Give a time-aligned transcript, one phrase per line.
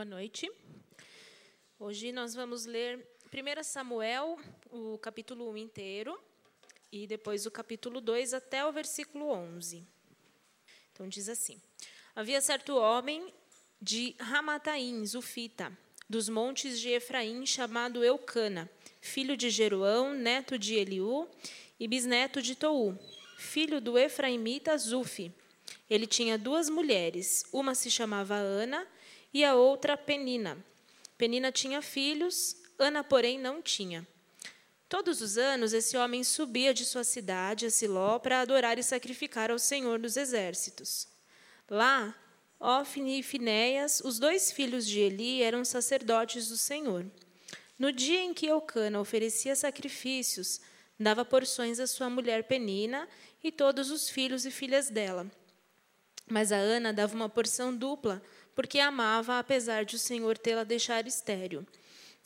[0.00, 0.50] Boa noite.
[1.78, 4.38] Hoje nós vamos ler 1 Samuel,
[4.70, 6.18] o capítulo 1 inteiro,
[6.90, 9.86] e depois o capítulo 2 até o versículo 11.
[10.90, 11.60] Então diz assim:
[12.16, 13.30] Havia certo homem
[13.78, 15.70] de Ramataim, Zufita,
[16.08, 18.70] dos montes de Efraim, chamado Eucana,
[19.02, 21.28] filho de Jeroão, neto de Eliú
[21.78, 22.98] e bisneto de Tou,
[23.36, 25.30] filho do Efraimita Zufi.
[25.90, 28.88] Ele tinha duas mulheres, uma se chamava Ana
[29.32, 30.56] e a outra Penina.
[31.16, 34.06] Penina tinha filhos, Ana, porém, não tinha.
[34.88, 39.50] Todos os anos, esse homem subia de sua cidade, a Siló, para adorar e sacrificar
[39.50, 41.06] ao Senhor dos Exércitos.
[41.68, 42.14] Lá,
[42.58, 47.06] Ofni e Finéias, os dois filhos de Eli, eram sacerdotes do Senhor.
[47.78, 50.60] No dia em que Eucana oferecia sacrifícios,
[50.98, 53.08] dava porções à sua mulher Penina
[53.42, 55.30] e todos os filhos e filhas dela.
[56.28, 58.22] Mas a Ana dava uma porção dupla,
[58.54, 61.66] porque amava, apesar de o Senhor tê-la deixado estéril.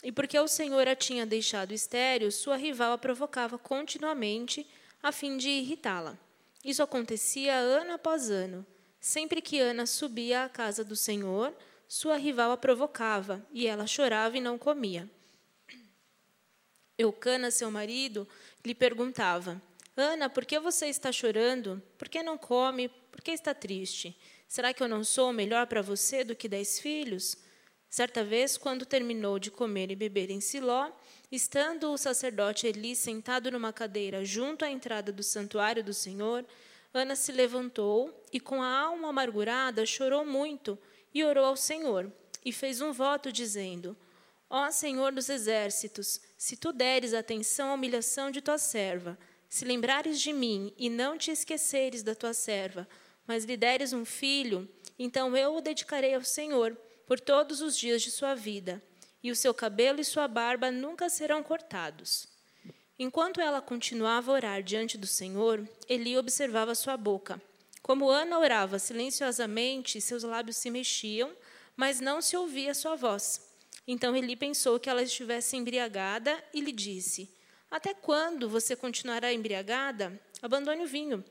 [0.02, 4.66] E porque o Senhor a tinha deixado estéril, sua rival a provocava continuamente,
[5.02, 6.18] a fim de irritá-la.
[6.64, 8.66] Isso acontecia ano após ano.
[9.00, 11.54] Sempre que Ana subia à casa do Senhor,
[11.86, 15.08] sua rival a provocava, e ela chorava e não comia.
[16.96, 18.26] Eucana, seu marido,
[18.64, 19.60] lhe perguntava:
[19.96, 21.82] Ana, por que você está chorando?
[21.98, 22.88] Por que não come?
[22.88, 24.16] Por que está triste?
[24.54, 27.36] Será que eu não sou melhor para você do que dez filhos?
[27.90, 30.92] Certa vez, quando terminou de comer e beber em Siló,
[31.28, 36.46] estando o sacerdote Eli sentado numa cadeira junto à entrada do santuário do Senhor,
[36.92, 40.78] Ana se levantou e, com a alma amargurada, chorou muito
[41.12, 42.08] e orou ao Senhor,
[42.44, 43.96] e fez um voto, dizendo:
[44.48, 49.18] Ó Senhor dos exércitos, se tu deres atenção à humilhação de tua serva,
[49.48, 52.86] se lembrares de mim e não te esqueceres da tua serva,
[53.26, 58.02] mas lhe deres um filho, então eu o dedicarei ao Senhor por todos os dias
[58.02, 58.82] de sua vida,
[59.22, 62.26] e o seu cabelo e sua barba nunca serão cortados.
[62.98, 67.40] Enquanto ela continuava a orar diante do Senhor, Eli observava sua boca.
[67.82, 71.30] Como Ana orava silenciosamente, seus lábios se mexiam,
[71.76, 73.50] mas não se ouvia sua voz.
[73.86, 77.28] Então Eli pensou que ela estivesse embriagada e lhe disse:
[77.70, 80.18] Até quando você continuará embriagada?
[80.40, 81.24] Abandone o vinho.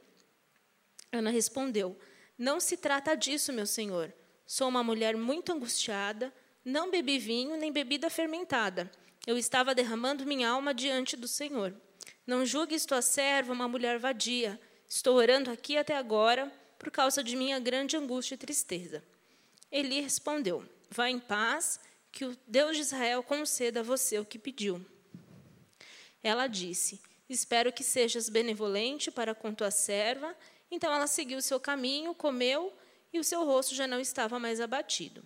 [1.13, 1.95] Ana respondeu:
[2.37, 4.11] Não se trata disso, meu senhor.
[4.45, 6.33] Sou uma mulher muito angustiada,
[6.65, 8.91] não bebi vinho nem bebida fermentada.
[9.25, 11.73] Eu estava derramando minha alma diante do Senhor.
[12.27, 14.59] Não julgues tua serva uma mulher vadia.
[14.89, 19.03] Estou orando aqui até agora por causa de minha grande angústia e tristeza.
[19.71, 21.79] Eli respondeu: Vá em paz,
[22.11, 24.83] que o Deus de Israel conceda a você o que pediu.
[26.21, 26.99] Ela disse:
[27.29, 30.35] Espero que sejas benevolente para com tua serva
[30.73, 32.73] então ela seguiu o seu caminho, comeu
[33.13, 35.23] e o seu rosto já não estava mais abatido.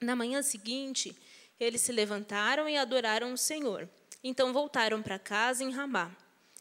[0.00, 1.16] Na manhã seguinte,
[1.58, 3.88] eles se levantaram e adoraram o Senhor.
[4.22, 6.14] Então voltaram para casa em Ramá.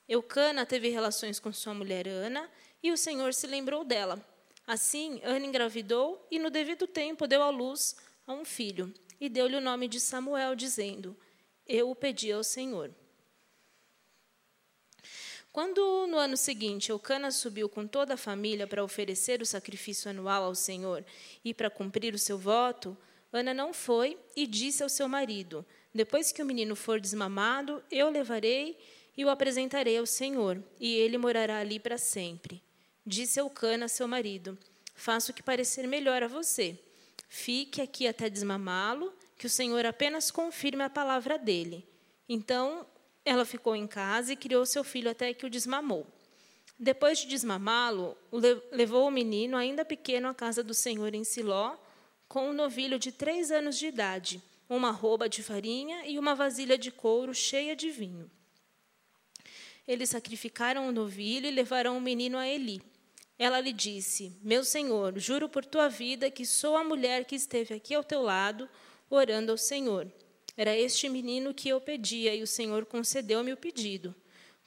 [0.08, 2.50] Eucana teve relações com sua mulher Ana
[2.82, 4.24] e o Senhor se lembrou dela.
[4.68, 7.96] Assim, Ana engravidou e, no devido tempo, deu à luz
[8.28, 11.18] a um filho e deu-lhe o nome de Samuel, dizendo:
[11.66, 12.94] Eu o pedi ao Senhor.
[15.54, 20.46] Quando no ano seguinte Eucana subiu com toda a família para oferecer o sacrifício anual
[20.46, 21.06] ao Senhor
[21.46, 22.98] e para cumprir o seu voto,
[23.32, 25.64] Ana não foi e disse ao seu marido:
[25.94, 28.76] Depois que o menino for desmamado, eu levarei
[29.16, 32.60] e o apresentarei ao Senhor, e ele morará ali para sempre.
[33.06, 34.58] Disse Eucana, seu marido:
[34.96, 36.80] Faça o que parecer melhor a você.
[37.30, 41.88] Fique aqui até desmamá-lo, que o Senhor apenas confirme a palavra dele.
[42.28, 42.88] Então
[43.26, 46.06] ela ficou em casa e criou seu filho até que o desmamou.
[46.78, 48.18] Depois de desmamá-lo,
[48.72, 51.78] levou o menino, ainda pequeno, à casa do Senhor em Siló,
[52.28, 56.78] com um novilho de três anos de idade, uma roupa de farinha e uma vasilha
[56.78, 58.30] de couro cheia de vinho.
[59.88, 62.82] Eles sacrificaram o novilho e levaram o menino a Eli.
[63.38, 67.74] Ela lhe disse: Meu senhor, juro por tua vida que sou a mulher que esteve
[67.74, 68.70] aqui ao teu lado,
[69.10, 70.12] orando ao Senhor.
[70.56, 74.14] Era este menino que eu pedia e o Senhor concedeu-me o pedido.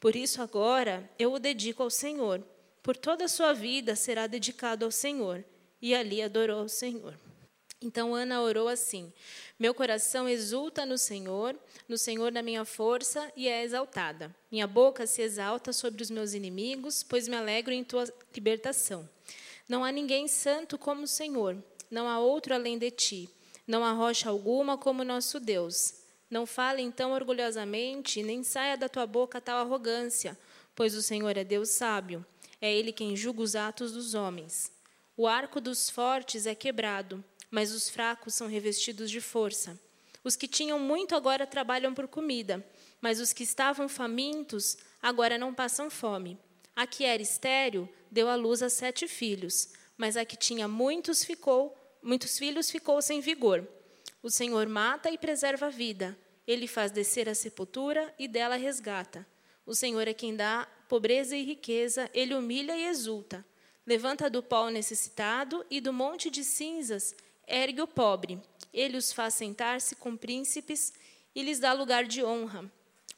[0.00, 2.42] Por isso, agora, eu o dedico ao Senhor.
[2.82, 5.44] Por toda a sua vida será dedicado ao Senhor.
[5.80, 7.14] E ali adorou o Senhor.
[7.80, 9.12] Então Ana orou assim:
[9.58, 11.56] Meu coração exulta no Senhor,
[11.88, 14.34] no Senhor da minha força e é exaltada.
[14.50, 18.04] Minha boca se exalta sobre os meus inimigos, pois me alegro em tua
[18.34, 19.08] libertação.
[19.68, 23.30] Não há ninguém santo como o Senhor, não há outro além de ti.
[23.66, 25.94] Não há rocha alguma como nosso Deus.
[26.30, 30.38] Não fale então orgulhosamente, nem saia da tua boca tal arrogância,
[30.74, 32.24] pois o Senhor é Deus sábio.
[32.60, 34.72] É Ele quem julga os atos dos homens.
[35.16, 39.78] O arco dos fortes é quebrado, mas os fracos são revestidos de força.
[40.22, 42.64] Os que tinham muito agora trabalham por comida,
[43.00, 46.38] mas os que estavam famintos agora não passam fome.
[46.74, 51.24] A que era estéril deu à luz a sete filhos, mas a que tinha muitos
[51.24, 51.76] ficou,
[52.06, 53.66] muitos filhos ficou sem vigor.
[54.22, 56.16] O Senhor mata e preserva a vida.
[56.46, 59.26] Ele faz descer a sepultura e dela resgata.
[59.66, 63.44] O Senhor é quem dá pobreza e riqueza, ele humilha e exulta.
[63.84, 67.14] Levanta do pó o necessitado e do monte de cinzas
[67.46, 68.40] ergue o pobre.
[68.72, 70.92] Ele os faz sentar-se com príncipes
[71.34, 72.70] e lhes dá lugar de honra,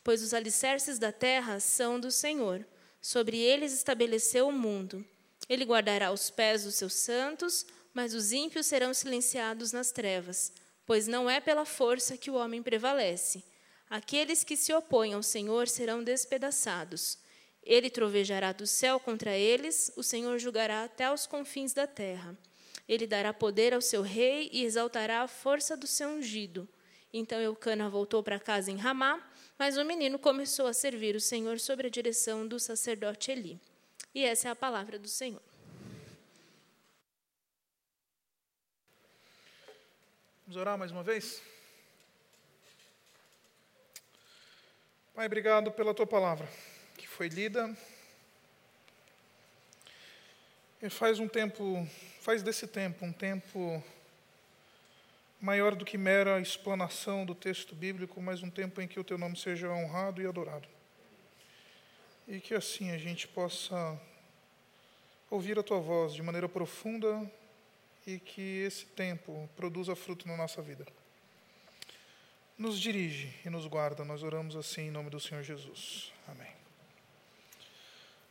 [0.05, 2.67] pois os alicerces da terra são do Senhor.
[3.00, 5.05] Sobre eles estabeleceu o mundo.
[5.49, 7.64] Ele guardará os pés dos seus santos,
[7.98, 10.52] mas os ímpios serão silenciados nas trevas,
[10.86, 13.42] pois não é pela força que o homem prevalece.
[13.90, 17.18] Aqueles que se opõem ao Senhor serão despedaçados.
[17.60, 22.38] Ele trovejará do céu contra eles, o Senhor julgará até os confins da terra.
[22.88, 26.68] Ele dará poder ao seu rei e exaltará a força do seu ungido.
[27.12, 29.28] Então Eucana voltou para casa em Ramá,
[29.58, 33.60] mas o menino começou a servir o Senhor sob a direção do sacerdote Eli.
[34.14, 35.47] E essa é a palavra do Senhor.
[40.48, 41.42] Vamos orar mais uma vez?
[45.14, 46.48] Pai, obrigado pela tua palavra
[46.96, 47.76] que foi lida.
[50.80, 51.86] E faz um tempo
[52.22, 53.84] faz desse tempo um tempo
[55.38, 59.18] maior do que mera explanação do texto bíblico, mas um tempo em que o teu
[59.18, 60.66] nome seja honrado e adorado.
[62.26, 64.00] E que assim a gente possa
[65.30, 67.30] ouvir a tua voz de maneira profunda
[68.08, 70.87] e que esse tempo produza fruto na nossa vida.
[72.56, 76.10] Nos dirige e nos guarda, nós oramos assim em nome do Senhor Jesus.
[76.26, 76.50] Amém.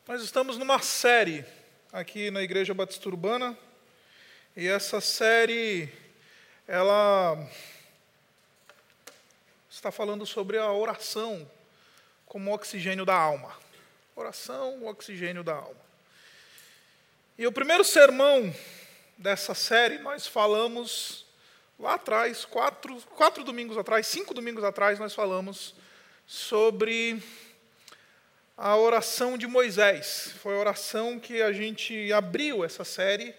[0.07, 1.45] Nós estamos numa série
[1.93, 3.55] aqui na Igreja Batista Urbana
[4.55, 5.93] e essa série,
[6.67, 7.37] ela
[9.69, 11.47] está falando sobre a oração
[12.25, 13.55] como oxigênio da alma.
[14.15, 15.85] Oração, oxigênio da alma.
[17.37, 18.51] E o primeiro sermão
[19.17, 21.25] dessa série, nós falamos
[21.79, 25.75] lá atrás, quatro, quatro domingos atrás, cinco domingos atrás, nós falamos
[26.25, 27.21] sobre
[28.57, 30.33] a oração de Moisés.
[30.41, 33.33] Foi a oração que a gente abriu essa série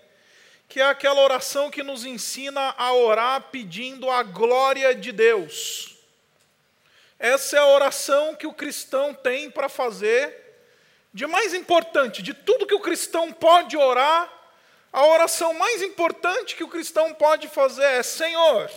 [0.68, 5.96] que é aquela oração que nos ensina a orar pedindo a glória de Deus.
[7.18, 10.60] Essa é a oração que o cristão tem para fazer,
[11.12, 14.30] de mais importante, de tudo que o cristão pode orar,
[14.92, 18.70] a oração mais importante que o cristão pode fazer é: Senhor,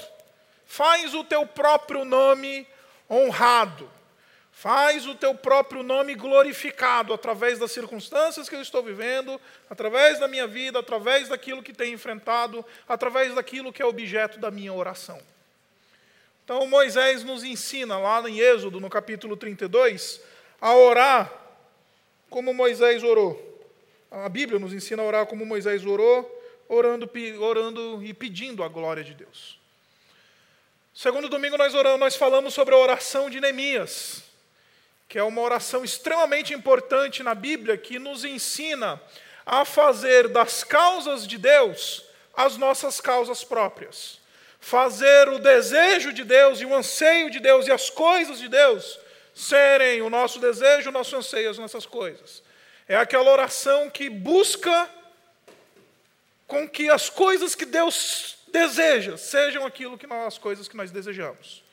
[0.65, 2.67] faz o teu próprio nome
[3.09, 3.89] honrado.
[4.53, 10.27] Faz o teu próprio nome glorificado através das circunstâncias que eu estou vivendo, através da
[10.27, 15.19] minha vida, através daquilo que tenho enfrentado, através daquilo que é objeto da minha oração.
[16.43, 20.21] Então, Moisés nos ensina, lá em Êxodo, no capítulo 32,
[20.59, 21.31] a orar
[22.29, 23.50] como Moisés orou.
[24.11, 26.29] A Bíblia nos ensina a orar como Moisés orou,
[26.67, 27.09] orando,
[27.39, 29.59] orando e pedindo a glória de Deus.
[30.93, 34.29] Segundo domingo nós oramos, nós falamos sobre a oração de Neemias
[35.11, 38.97] que é uma oração extremamente importante na Bíblia, que nos ensina
[39.45, 44.21] a fazer das causas de Deus as nossas causas próprias.
[44.57, 48.97] Fazer o desejo de Deus e o anseio de Deus e as coisas de Deus
[49.35, 52.41] serem o nosso desejo, o nosso anseio, as nossas coisas.
[52.91, 54.89] É aquela oração que busca
[56.45, 60.91] com que as coisas que Deus deseja sejam aquilo que nós, as coisas que nós
[60.91, 61.63] desejamos.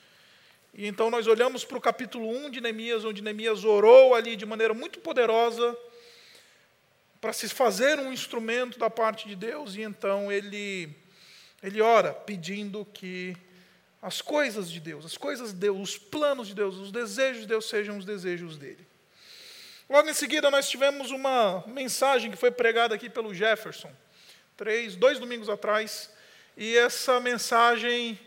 [0.73, 4.47] E então nós olhamos para o capítulo 1 de Neemias, onde Neemias orou ali de
[4.47, 5.77] maneira muito poderosa
[7.21, 10.89] para se fazer um instrumento da parte de Deus, e então ele,
[11.61, 13.37] ele ora pedindo que
[14.01, 17.49] as coisas de Deus, as coisas de Deus, os planos de Deus, os desejos de
[17.49, 18.87] Deus sejam os desejos dele.
[19.89, 23.91] Logo em seguida, nós tivemos uma mensagem que foi pregada aqui pelo Jefferson,
[24.55, 26.11] três, dois domingos atrás,
[26.55, 28.21] e essa mensagem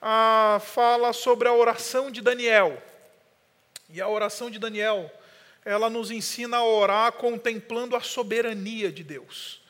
[0.00, 2.80] ah, fala sobre a oração de Daniel.
[3.88, 5.10] E a oração de Daniel,
[5.64, 9.60] ela nos ensina a orar contemplando a soberania de Deus.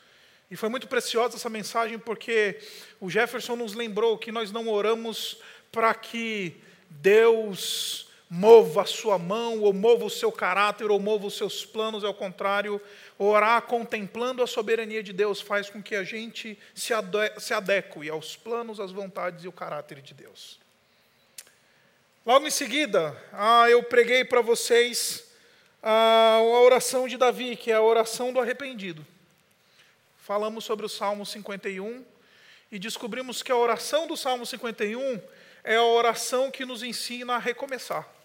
[0.51, 2.59] E foi muito preciosa essa mensagem porque
[2.99, 5.39] o Jefferson nos lembrou que nós não oramos
[5.71, 11.35] para que Deus mova a sua mão, ou mova o seu caráter, ou mova os
[11.35, 12.79] seus planos, ao contrário,
[13.19, 16.93] orar contemplando a soberania de Deus faz com que a gente se,
[17.39, 20.57] se adeque aos planos, às vontades e o caráter de Deus.
[22.25, 25.29] Logo em seguida, ah, eu preguei para vocês
[25.83, 29.05] ah, a oração de Davi, que é a oração do arrependido.
[30.19, 32.05] Falamos sobre o Salmo 51,
[32.71, 35.21] e descobrimos que a oração do Salmo 51
[35.65, 38.20] é a oração que nos ensina a recomeçar.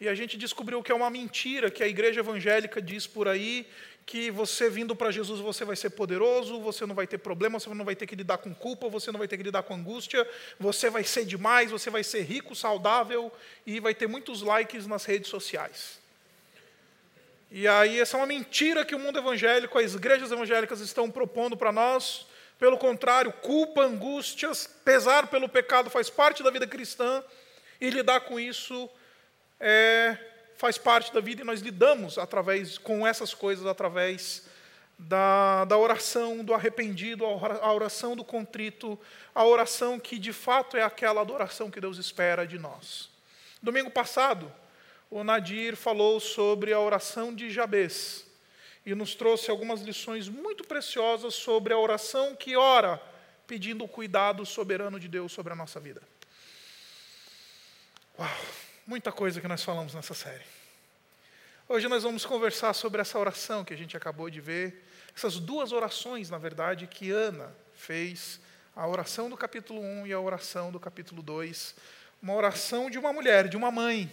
[0.00, 3.66] E a gente descobriu que é uma mentira que a igreja evangélica diz por aí,
[4.04, 7.68] que você vindo para Jesus você vai ser poderoso, você não vai ter problema, você
[7.74, 10.28] não vai ter que lidar com culpa, você não vai ter que lidar com angústia,
[10.60, 13.32] você vai ser demais, você vai ser rico, saudável
[13.66, 15.98] e vai ter muitos likes nas redes sociais.
[17.50, 21.56] E aí essa é uma mentira que o mundo evangélico, as igrejas evangélicas estão propondo
[21.56, 22.26] para nós.
[22.58, 27.24] Pelo contrário, culpa, angústias, pesar pelo pecado faz parte da vida cristã
[27.80, 28.88] e lidar com isso
[29.60, 30.16] é,
[30.56, 34.46] faz parte da vida e nós lidamos através com essas coisas através
[34.98, 38.98] da, da oração do arrependido, a oração do contrito,
[39.34, 43.10] a oração que de fato é aquela adoração que Deus espera de nós.
[43.62, 44.52] Domingo passado,
[45.10, 48.26] o Nadir falou sobre a oração de Jabez
[48.84, 53.00] e nos trouxe algumas lições muito preciosas sobre a oração que ora
[53.46, 56.02] pedindo o cuidado soberano de Deus sobre a nossa vida.
[58.18, 58.65] Uau!
[58.86, 60.44] Muita coisa que nós falamos nessa série.
[61.68, 65.72] Hoje nós vamos conversar sobre essa oração que a gente acabou de ver, essas duas
[65.72, 68.38] orações, na verdade, que Ana fez,
[68.76, 71.74] a oração do capítulo 1 e a oração do capítulo 2,
[72.22, 74.08] uma oração de uma mulher, de uma mãe,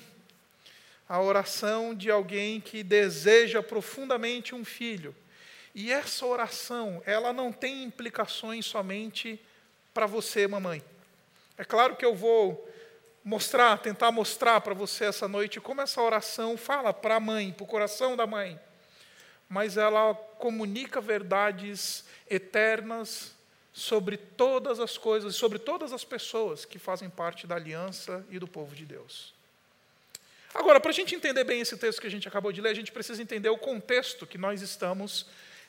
[1.08, 5.15] a oração de alguém que deseja profundamente um filho.
[5.75, 9.39] E essa oração, ela não tem implicações somente
[9.94, 10.84] para você, mamãe.
[11.60, 12.73] É claro que eu vou
[13.24, 17.63] mostrar, tentar mostrar para você essa noite como essa oração fala para a mãe, para
[17.63, 18.60] o coração da mãe,
[19.48, 23.34] mas ela comunica verdades eternas
[23.72, 28.48] sobre todas as coisas, sobre todas as pessoas que fazem parte da aliança e do
[28.48, 29.34] povo de Deus.
[30.53, 32.75] Agora, para a gente entender bem esse texto que a gente acabou de ler, a
[32.75, 35.25] gente precisa entender o contexto que nós estamos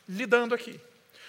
[0.06, 0.78] lidando aqui.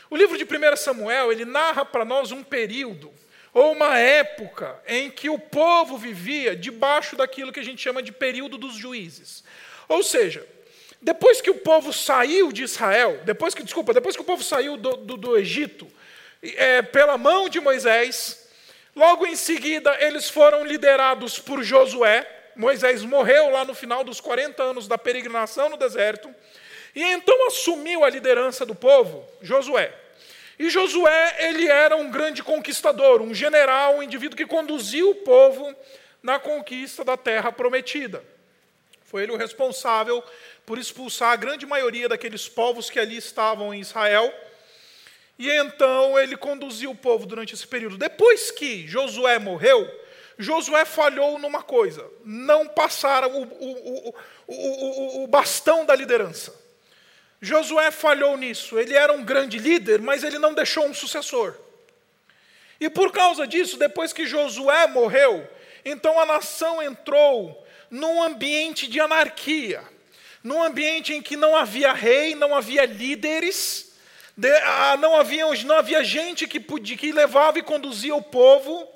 [0.10, 3.13] O livro de 1 Samuel, ele narra para nós um período
[3.55, 8.12] ou uma época em que o povo vivia debaixo daquilo que a gente chama de
[8.12, 9.45] período dos juízes.
[9.88, 10.45] Ou seja,
[11.01, 14.75] depois que o povo saiu de Israel, depois que, desculpa, depois que o povo saiu
[14.75, 15.88] do, do, do Egito,
[16.43, 18.45] é, pela mão de Moisés,
[18.93, 22.27] logo em seguida eles foram liderados por Josué.
[22.57, 26.29] Moisés morreu lá no final dos 40 anos da peregrinação no deserto,
[26.93, 29.93] e então assumiu a liderança do povo Josué.
[30.57, 35.75] E Josué, ele era um grande conquistador, um general, um indivíduo que conduziu o povo
[36.24, 38.24] na conquista da terra prometida.
[39.03, 40.24] Foi ele o responsável
[40.65, 44.33] por expulsar a grande maioria daqueles povos que ali estavam em Israel.
[45.38, 47.97] E então ele conduziu o povo durante esse período.
[47.97, 49.89] Depois que Josué morreu,
[50.38, 54.15] Josué falhou numa coisa: não passar o, o,
[54.47, 56.64] o, o bastão da liderança.
[57.46, 58.78] Josué falhou nisso.
[58.78, 61.56] Ele era um grande líder, mas ele não deixou um sucessor.
[62.80, 65.48] E por causa disso, depois que Josué morreu,
[65.86, 69.82] então a nação entrou num ambiente de anarquia,
[70.44, 73.96] num ambiente em que não havia rei, não havia líderes,
[74.64, 78.92] ah, não havia, não havia gente que, podia, que levava e conduzia o povo.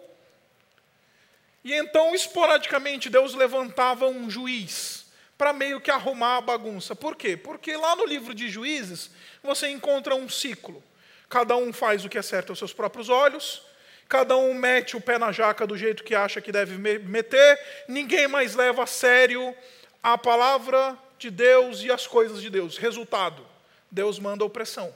[1.63, 4.98] E então, esporadicamente, Deus levantava um juiz
[5.39, 6.93] para meio que arrumar a bagunça.
[6.93, 7.37] Por quê?
[7.37, 9.09] Porque lá no livro de Juízes
[9.41, 10.83] você encontra um ciclo.
[11.29, 13.61] Cada um faz o que é certo aos seus próprios olhos,
[14.09, 18.27] cada um mete o pé na jaca do jeito que acha que deve meter, ninguém
[18.27, 19.55] mais leva a sério
[20.03, 22.77] a palavra de Deus e as coisas de Deus.
[22.77, 23.41] Resultado:
[23.89, 24.93] Deus manda opressão.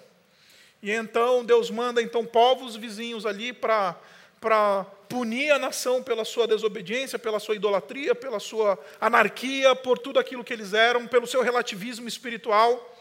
[0.81, 3.95] E então Deus manda então povos vizinhos ali para
[4.41, 10.19] para punir a nação pela sua desobediência, pela sua idolatria, pela sua anarquia, por tudo
[10.19, 12.97] aquilo que eles eram, pelo seu relativismo espiritual.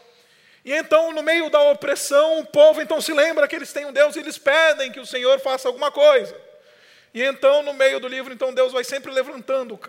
[0.63, 3.91] E então, no meio da opressão, o povo então se lembra que eles têm um
[3.91, 6.39] Deus e eles pedem que o Senhor faça alguma coisa.
[7.15, 9.79] E então, no meio do livro, então Deus vai sempre levantando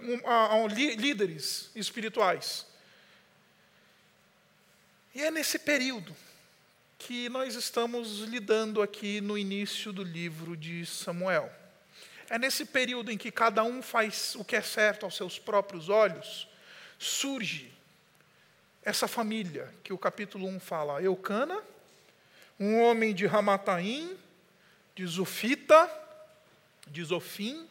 [0.97, 2.67] líderes espirituais.
[5.15, 6.17] E é nesse período
[6.97, 11.64] que nós estamos lidando aqui no início do livro de Samuel.
[12.35, 15.89] É nesse período em que cada um faz o que é certo aos seus próprios
[15.89, 16.49] olhos,
[16.99, 17.73] surge
[18.83, 21.63] essa família que o capítulo 1 fala: Eucana,
[22.59, 24.19] um homem de Ramataim,
[24.97, 25.89] de Zufita,
[26.89, 27.69] de Zofim,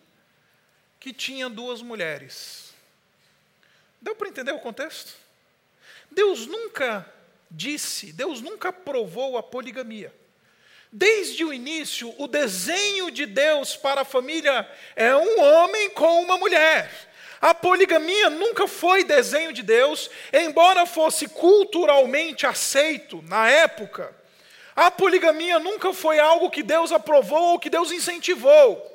[0.98, 2.74] que tinha duas mulheres.
[4.01, 5.13] Deu para entender o contexto?
[6.10, 7.05] Deus nunca
[7.51, 10.15] disse, Deus nunca aprovou a poligamia.
[10.96, 16.38] Desde o início, o desenho de Deus para a família é um homem com uma
[16.38, 16.88] mulher.
[17.42, 24.16] A poligamia nunca foi desenho de Deus, embora fosse culturalmente aceito na época.
[24.76, 28.88] A poligamia nunca foi algo que Deus aprovou ou que Deus incentivou.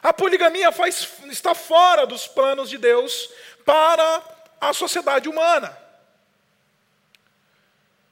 [0.00, 3.28] A poligamia faz, está fora dos planos de Deus
[3.64, 4.22] para
[4.60, 5.83] a sociedade humana.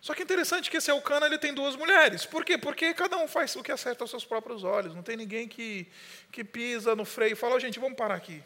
[0.03, 2.27] Só que é interessante que esse Elcana ele tem duas mulheres.
[2.27, 2.59] Por quê?
[2.59, 4.97] Porque cada um faz o que acerta aos seus próprios olhos.
[4.97, 5.87] Não tem ninguém que,
[6.33, 8.43] que pisa no freio e fala, oh, gente, vamos parar aqui.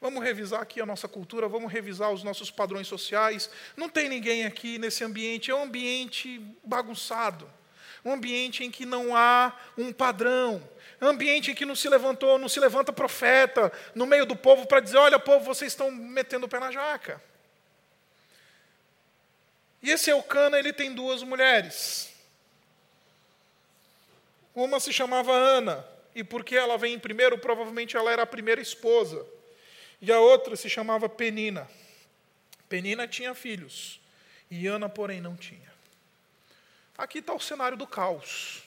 [0.00, 3.48] Vamos revisar aqui a nossa cultura, vamos revisar os nossos padrões sociais.
[3.76, 7.48] Não tem ninguém aqui nesse ambiente, é um ambiente bagunçado.
[8.04, 10.68] Um ambiente em que não há um padrão.
[11.00, 14.66] Um ambiente em que não se levantou, não se levanta profeta no meio do povo
[14.66, 17.22] para dizer, olha, povo, vocês estão metendo o pé na jaca.
[19.82, 22.12] E esse Eucana, ele tem duas mulheres.
[24.54, 28.60] Uma se chamava Ana, e porque ela vem em primeiro, provavelmente ela era a primeira
[28.60, 29.24] esposa.
[30.00, 31.68] E a outra se chamava Penina.
[32.68, 34.00] Penina tinha filhos,
[34.50, 35.72] e Ana, porém, não tinha.
[36.96, 38.64] Aqui está o cenário do caos.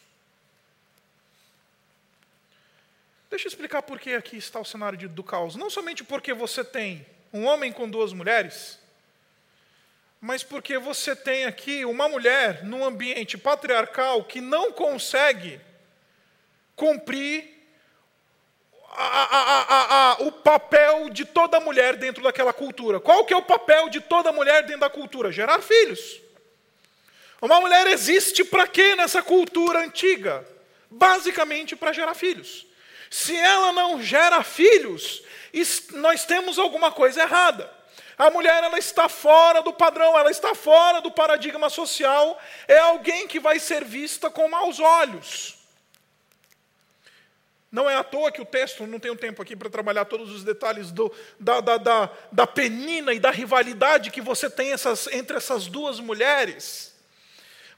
[3.30, 5.56] Deixa eu explicar por que aqui está o cenário do caos.
[5.56, 8.78] Não somente porque você tem um homem com duas mulheres,
[10.22, 15.60] mas porque você tem aqui uma mulher num ambiente patriarcal que não consegue
[16.76, 17.50] cumprir
[18.88, 23.00] a, a, a, o papel de toda mulher dentro daquela cultura.
[23.00, 25.32] Qual que é o papel de toda mulher dentro da cultura?
[25.32, 26.22] Gerar filhos.
[27.42, 30.48] Uma mulher existe para quê nessa cultura antiga?
[30.88, 32.68] Basicamente para gerar filhos.
[33.10, 35.24] Se ela não gera filhos,
[35.94, 37.81] nós temos alguma coisa errada.
[38.22, 43.28] A mulher ela está fora do padrão, ela está fora do paradigma social, é alguém
[43.28, 45.58] que vai ser vista com maus olhos.
[47.72, 50.44] Não é à toa que o texto, não tenho tempo aqui para trabalhar todos os
[50.44, 55.36] detalhes do, da, da, da, da, penina e da rivalidade que você tem essas, entre
[55.36, 56.94] essas duas mulheres.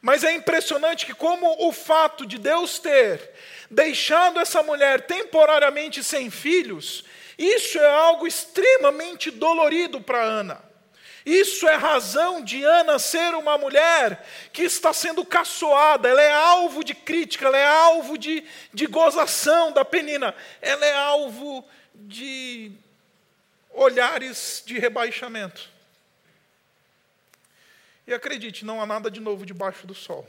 [0.01, 3.31] Mas é impressionante que, como o fato de Deus ter
[3.71, 7.05] deixado essa mulher temporariamente sem filhos,
[7.37, 10.73] isso é algo extremamente dolorido para Ana.
[11.25, 16.83] Isso é razão de Ana ser uma mulher que está sendo caçoada, ela é alvo
[16.83, 18.43] de crítica, ela é alvo de,
[18.73, 21.65] de gozação da penina, ela é alvo
[21.95, 22.73] de
[23.69, 25.71] olhares de rebaixamento.
[28.05, 30.27] E acredite, não há nada de novo debaixo do sol.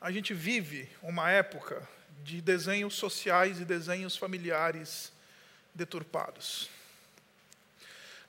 [0.00, 1.88] A gente vive uma época
[2.22, 5.12] de desenhos sociais e desenhos familiares
[5.74, 6.68] deturpados.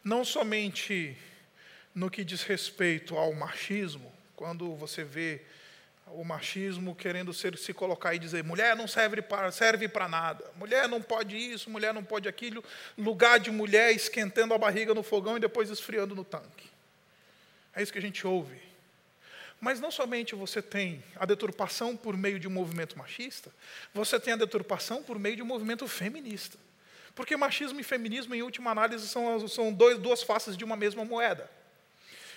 [0.04, 1.18] Não somente
[1.94, 5.42] no que diz respeito ao machismo, quando você vê
[6.08, 10.44] o machismo querendo ser, se colocar e dizer mulher não serve para serve para nada,
[10.56, 12.64] mulher não pode isso, mulher não pode aquilo,
[12.98, 16.70] lugar de mulher esquentando a barriga no fogão e depois esfriando no tanque.
[17.76, 18.73] É isso que a gente ouve
[19.64, 23.50] mas não somente você tem a deturpação por meio de um movimento machista,
[23.94, 26.58] você tem a deturpação por meio de um movimento feminista.
[27.16, 31.06] Porque machismo e feminismo, em última análise, são, são dois, duas faces de uma mesma
[31.06, 31.50] moeda.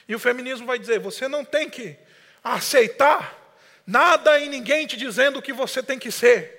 [0.06, 1.96] E o feminismo vai dizer: você não tem que
[2.44, 3.36] aceitar
[3.84, 6.54] nada e ninguém te dizendo o que você tem que ser.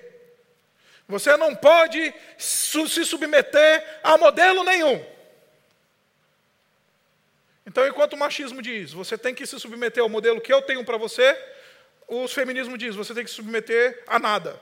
[1.08, 5.02] Você não pode se submeter a modelo nenhum.
[7.68, 10.82] Então, enquanto o machismo diz, você tem que se submeter ao modelo que eu tenho
[10.82, 11.38] para você,
[12.06, 14.58] o feminismo diz, você tem que se submeter a nada.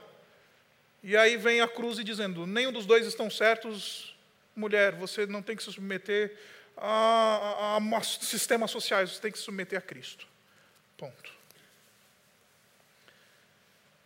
[1.01, 4.13] E aí vem a cruz dizendo, nenhum dos dois estão certos,
[4.53, 6.37] mulher, você não tem que se submeter
[6.75, 10.27] a, a, a sistemas sociais, você tem que se submeter a Cristo.
[10.97, 11.31] Ponto.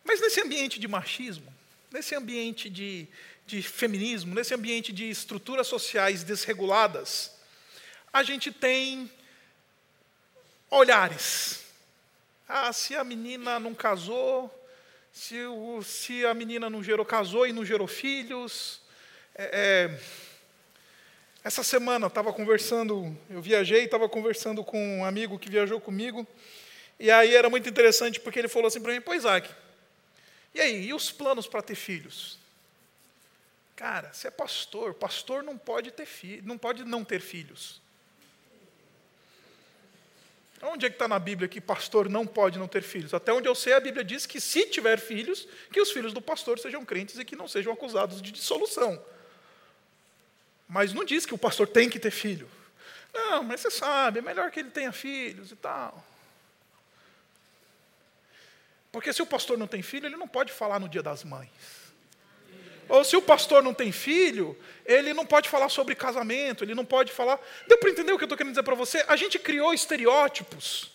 [0.04, 1.52] Mas nesse ambiente de machismo,
[1.92, 3.08] nesse ambiente de,
[3.48, 7.41] de feminismo, nesse ambiente de estruturas sociais desreguladas,
[8.12, 9.10] a gente tem
[10.70, 11.66] olhares.
[12.48, 14.50] Ah, se a menina não casou,
[15.12, 18.82] se, o, se a menina não gerou, casou e não gerou filhos.
[19.36, 20.00] É, é,
[21.44, 26.28] essa semana estava conversando, eu viajei, estava conversando com um amigo que viajou comigo,
[27.00, 29.50] e aí era muito interessante porque ele falou assim para mim: Pô, Isaac,
[30.54, 32.38] e aí, e os planos para ter filhos?
[33.76, 37.82] Cara, você é pastor, pastor não pode ter filho, não pode não ter filhos.
[40.64, 43.14] Onde é que está na Bíblia que pastor não pode não ter filhos?
[43.14, 46.22] Até onde eu sei, a Bíblia diz que se tiver filhos, que os filhos do
[46.22, 49.04] pastor sejam crentes e que não sejam acusados de dissolução.
[50.70, 52.50] Mas não diz que o pastor tem que ter filho.
[53.14, 56.06] Não, mas você sabe, é melhor que ele tenha filhos e tal.
[58.92, 61.50] Porque se o pastor não tem filho, ele não pode falar no dia das mães.
[62.92, 66.84] Ou se o pastor não tem filho, ele não pode falar sobre casamento, ele não
[66.84, 67.40] pode falar.
[67.66, 69.06] Deu para entender o que eu estou querendo dizer para você?
[69.08, 70.92] A gente criou estereótipos.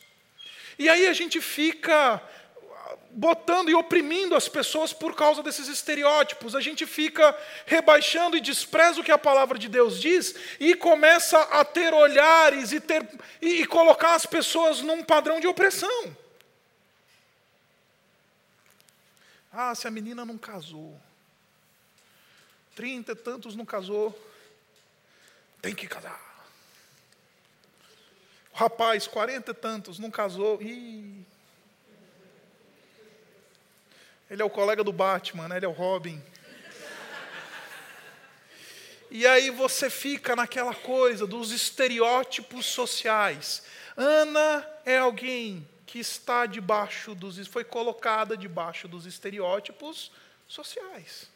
[0.79, 2.23] E aí a gente fica
[3.13, 6.55] botando e oprimindo as pessoas por causa desses estereótipos.
[6.55, 11.41] A gente fica rebaixando e despreza o que a palavra de Deus diz e começa
[11.45, 13.09] a ter olhares e, ter,
[13.41, 16.15] e, e colocar as pessoas num padrão de opressão.
[19.51, 21.01] Ah, se a menina não casou,
[22.77, 24.17] trinta e tantos não casou,
[25.63, 26.21] tem que casar.
[28.53, 31.27] O rapaz, quarenta e tantos, não casou, ih,
[34.31, 35.57] ele é o colega do Batman, né?
[35.57, 36.23] ele é o Robin.
[39.11, 43.63] E aí você fica naquela coisa dos estereótipos sociais.
[43.97, 50.11] Ana é alguém que está debaixo dos foi colocada debaixo dos estereótipos
[50.47, 51.36] sociais.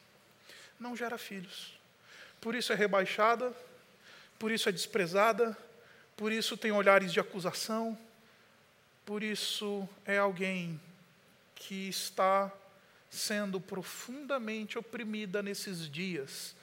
[0.80, 1.78] Não gera filhos.
[2.40, 3.54] Por isso é rebaixada,
[4.38, 5.56] por isso é desprezada,
[6.16, 7.96] por isso tem olhares de acusação,
[9.04, 10.80] por isso é alguém
[11.54, 12.50] que está
[13.10, 16.54] sendo profundamente oprimida nesses dias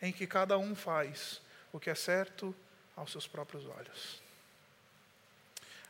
[0.00, 1.40] em que cada um faz
[1.72, 2.54] o que é certo
[2.94, 4.22] aos seus próprios olhos.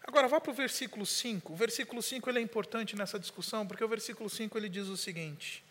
[0.06, 1.52] Agora vá para o versículo 5.
[1.52, 4.96] O versículo 5 ele é importante nessa discussão, porque o versículo 5 ele diz o
[4.96, 5.64] seguinte: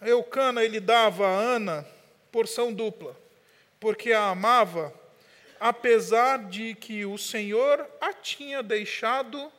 [0.00, 1.86] Eucana ele dava a Ana
[2.32, 3.16] porção dupla,
[3.78, 4.94] porque a amava,
[5.58, 9.52] apesar de que o Senhor a tinha deixado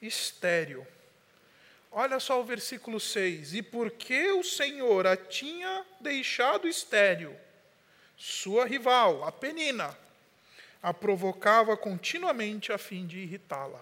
[0.00, 0.86] estéril.
[1.90, 3.54] Olha só o versículo 6.
[3.54, 7.36] E porque o Senhor a tinha deixado estéril,
[8.16, 9.96] sua rival, a Penina,
[10.82, 13.80] a provocava continuamente a fim de irritá-la.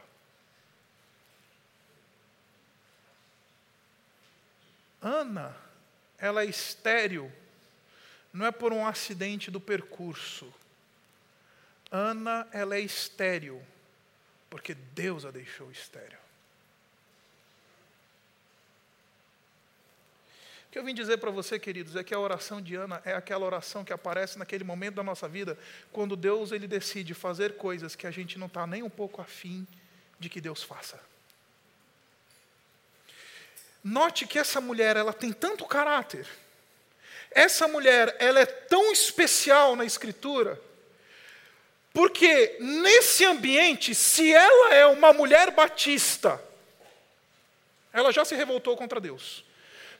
[5.01, 5.57] Ana,
[6.21, 7.33] ela é estéril,
[8.33, 10.53] não é por um acidente do percurso.
[11.91, 13.61] Ana, ela é estéril
[14.51, 16.19] porque Deus a deixou estéril.
[20.67, 23.13] O que eu vim dizer para você, queridos, é que a oração de Ana é
[23.13, 25.59] aquela oração que aparece naquele momento da nossa vida,
[25.93, 29.67] quando Deus ele decide fazer coisas que a gente não está nem um pouco afim
[30.19, 31.01] de que Deus faça.
[33.83, 36.27] Note que essa mulher, ela tem tanto caráter.
[37.31, 40.61] Essa mulher, ela é tão especial na Escritura,
[41.93, 46.43] porque nesse ambiente, se ela é uma mulher batista,
[47.93, 49.45] ela já se revoltou contra Deus.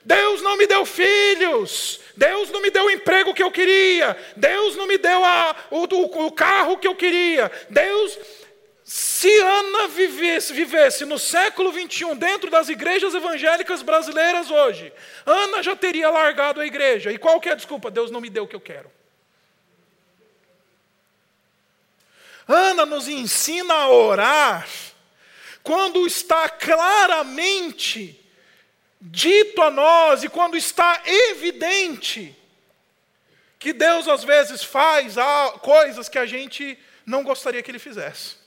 [0.03, 4.75] Deus não me deu filhos, Deus não me deu o emprego que eu queria, Deus
[4.75, 5.83] não me deu a, o,
[6.25, 8.17] o, carro que eu queria, Deus.
[9.21, 14.91] Se Ana vivesse, vivesse no século 21 dentro das igrejas evangélicas brasileiras hoje,
[15.23, 17.11] Ana já teria largado a igreja.
[17.11, 17.91] E qual que é a desculpa?
[17.91, 18.91] Deus não me deu o que eu quero.
[22.47, 24.67] Ana nos ensina a orar
[25.61, 28.19] quando está claramente
[28.99, 32.35] dito a nós e quando está evidente
[33.59, 35.13] que Deus às vezes faz
[35.61, 38.40] coisas que a gente não gostaria que Ele fizesse.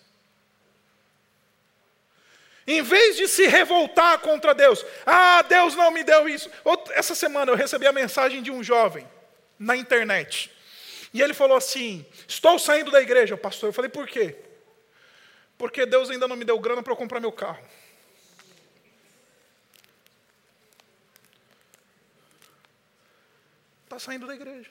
[2.66, 6.50] Em vez de se revoltar contra Deus, ah, Deus não me deu isso.
[6.92, 9.06] Essa semana eu recebi a mensagem de um jovem
[9.58, 10.50] na internet.
[11.12, 13.68] E ele falou assim: Estou saindo da igreja, pastor.
[13.68, 14.36] Eu falei: Por quê?
[15.58, 17.64] Porque Deus ainda não me deu grana para eu comprar meu carro.
[23.84, 24.70] Está saindo da igreja.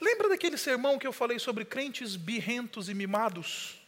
[0.00, 3.83] Lembra daquele sermão que eu falei sobre crentes birrentos e mimados?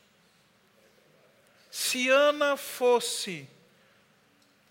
[1.79, 3.47] Se Ana fosse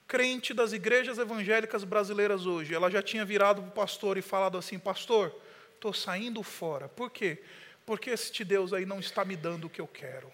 [0.08, 4.58] crente das igrejas evangélicas brasileiras hoje, ela já tinha virado para o pastor e falado
[4.58, 5.32] assim: Pastor,
[5.76, 6.90] estou saindo fora.
[6.90, 7.44] Por quê?
[7.86, 10.34] Porque este Deus aí não está me dando o que eu quero.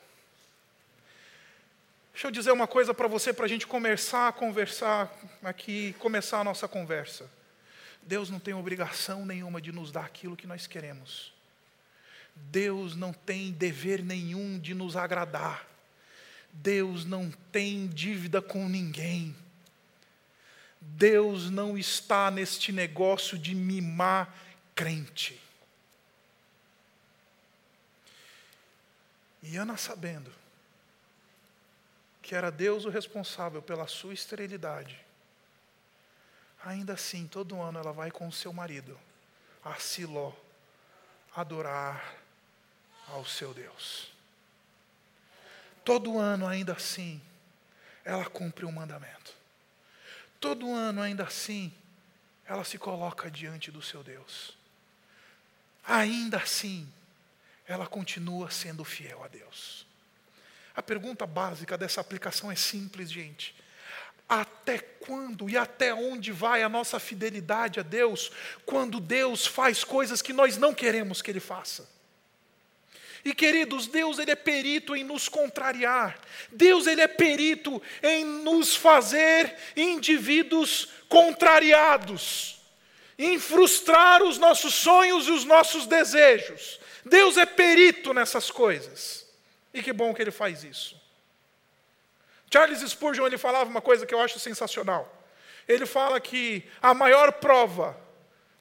[2.14, 6.40] Deixa eu dizer uma coisa para você, para a gente começar a conversar aqui, começar
[6.40, 7.30] a nossa conversa.
[8.02, 11.34] Deus não tem obrigação nenhuma de nos dar aquilo que nós queremos.
[12.34, 15.70] Deus não tem dever nenhum de nos agradar.
[16.54, 19.36] Deus não tem dívida com ninguém.
[20.80, 24.36] Deus não está neste negócio de mimar
[24.76, 25.42] crente.
[29.44, 30.32] E Ana, sabendo
[32.22, 35.00] que era Deus o responsável pela sua esterilidade,
[36.64, 39.00] ainda assim, todo ano ela vai com o seu marido
[39.64, 40.34] a Siló
[41.36, 42.16] adorar
[43.08, 44.12] ao seu Deus.
[45.84, 47.22] Todo ano, ainda assim,
[48.04, 49.34] ela cumpre o um mandamento.
[50.40, 51.72] Todo ano, ainda assim,
[52.46, 54.58] ela se coloca diante do seu Deus.
[55.84, 56.88] Ainda assim,
[57.66, 59.86] ela continua sendo fiel a Deus.
[60.76, 63.56] A pergunta básica dessa aplicação é simples, gente.
[64.28, 68.32] Até quando e até onde vai a nossa fidelidade a Deus
[68.66, 71.88] quando Deus faz coisas que nós não queremos que Ele faça?
[73.24, 76.20] E queridos, Deus ele é perito em nos contrariar.
[76.52, 82.60] Deus ele é perito em nos fazer indivíduos contrariados,
[83.18, 86.80] em frustrar os nossos sonhos e os nossos desejos.
[87.06, 89.28] Deus é perito nessas coisas.
[89.74, 91.00] E que bom que ele faz isso.
[92.52, 95.24] Charles Spurgeon ele falava uma coisa que eu acho sensacional.
[95.68, 97.96] Ele fala que a maior prova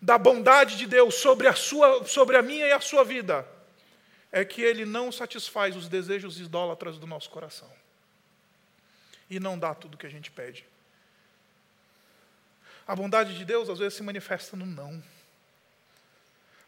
[0.00, 3.46] da bondade de Deus sobre a sua, sobre a minha e a sua vida
[4.32, 7.70] é que ele não satisfaz os desejos idólatras do nosso coração.
[9.28, 10.64] E não dá tudo o que a gente pede.
[12.86, 15.02] A bondade de Deus às vezes se manifesta no não.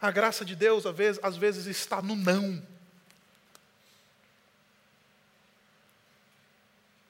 [0.01, 2.64] A graça de Deus às vezes, às vezes está no não.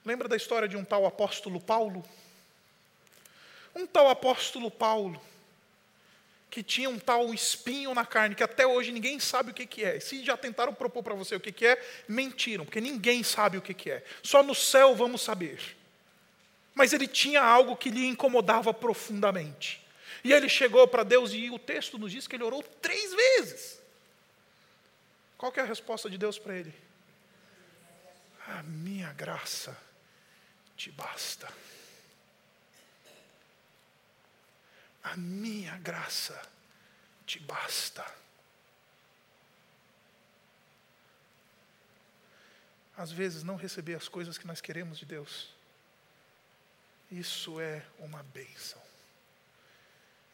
[0.04, 2.04] Lembra da história de um tal apóstolo Paulo?
[3.74, 5.20] Um tal apóstolo Paulo,
[6.52, 9.82] que tinha um tal espinho na carne, que até hoje ninguém sabe o que, que
[9.82, 9.98] é.
[9.98, 13.62] Se já tentaram propor para você o que, que é, mentiram, porque ninguém sabe o
[13.62, 14.04] que, que é.
[14.22, 15.58] Só no céu vamos saber.
[16.74, 19.82] Mas ele tinha algo que lhe incomodava profundamente.
[20.22, 23.80] E ele chegou para Deus e o texto nos diz que ele orou três vezes.
[25.38, 26.74] Qual é a resposta de Deus para ele?
[28.46, 29.74] A minha graça
[30.76, 31.48] te basta.
[35.02, 36.40] A minha graça
[37.26, 38.04] te basta.
[42.96, 45.48] Às vezes, não receber as coisas que nós queremos de Deus,
[47.10, 48.80] isso é uma bênção.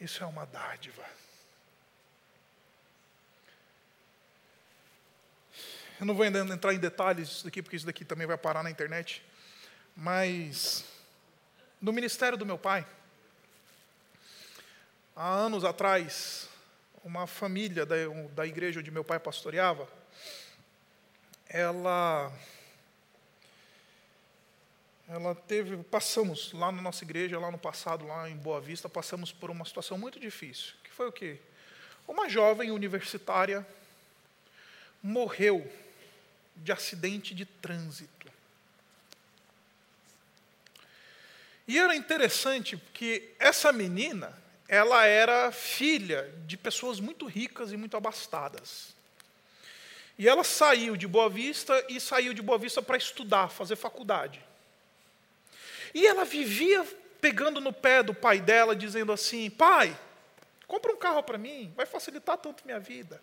[0.01, 1.05] Isso é uma dádiva.
[5.99, 8.71] Eu não vou entrar em detalhes disso daqui, porque isso daqui também vai parar na
[8.71, 9.25] internet.
[9.97, 10.85] Mas
[11.81, 12.87] no ministério do meu pai,
[15.19, 16.49] há anos atrás,
[17.03, 17.97] uma família da,
[18.37, 19.89] da igreja onde meu pai pastoreava,
[21.49, 22.33] ela
[25.09, 29.33] ela teve, passamos lá na nossa igreja, lá no passado, lá em Boa Vista, passamos
[29.33, 31.41] por uma situação muito difícil, que foi o quê?
[32.07, 33.67] Uma jovem universitária
[35.03, 35.67] morreu
[36.55, 38.31] de acidente de trânsito.
[41.67, 44.37] E era interessante porque essa menina,
[44.69, 48.95] ela era filha de pessoas muito ricas e muito abastadas.
[50.19, 54.45] E ela saiu de Boa Vista e saiu de Boa Vista para estudar, fazer faculdade.
[55.95, 56.85] E ela vivia
[57.19, 59.99] pegando no pé do pai dela, dizendo assim: Pai,
[60.67, 63.23] compra um carro para mim, vai facilitar tanto minha vida.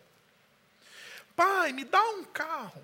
[1.36, 2.84] Pai, me dá um carro.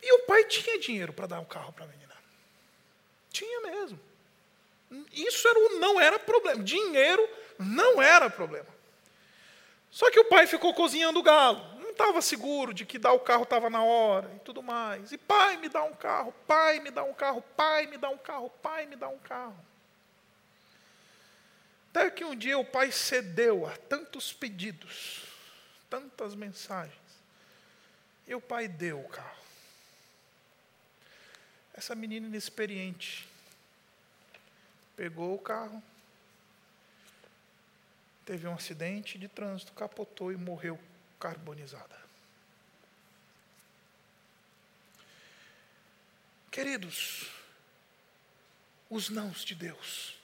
[0.00, 2.14] E o pai tinha dinheiro para dar um carro para a menina.
[3.30, 3.98] Tinha mesmo.
[5.12, 6.62] Isso era, não era problema.
[6.62, 7.28] Dinheiro
[7.58, 8.66] não era problema.
[9.90, 11.62] Só que o pai ficou cozinhando o galo.
[11.80, 15.12] Não estava seguro de que dar o carro estava na hora e tudo mais.
[15.12, 18.18] E pai, me dá um carro, pai, me dá um carro, pai, me dá um
[18.18, 19.56] carro, pai, me dá um carro.
[21.90, 25.22] Até que um dia o pai cedeu a tantos pedidos,
[25.88, 26.98] tantas mensagens,
[28.26, 29.44] e o pai deu o carro.
[31.72, 33.28] Essa menina inexperiente
[34.96, 35.82] pegou o carro,
[38.24, 40.78] teve um acidente de trânsito, capotou e morreu
[41.18, 42.02] carbonizada.
[46.50, 47.28] Queridos,
[48.88, 50.16] os nãos de Deus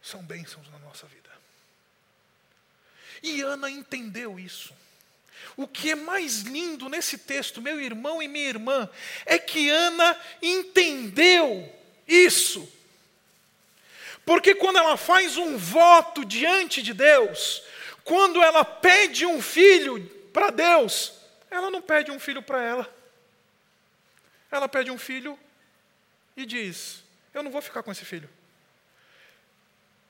[0.00, 1.30] são bênçãos na nossa vida.
[3.22, 4.74] E Ana entendeu isso.
[5.56, 8.88] O que é mais lindo nesse texto, meu irmão e minha irmã,
[9.26, 11.70] é que Ana entendeu
[12.06, 12.70] isso.
[14.24, 17.62] Porque quando ela faz um voto diante de Deus,
[18.04, 21.12] quando ela pede um filho para Deus,
[21.50, 22.94] ela não pede um filho para ela.
[24.50, 25.38] Ela pede um filho
[26.36, 27.02] e diz:
[27.34, 28.28] Eu não vou ficar com esse filho.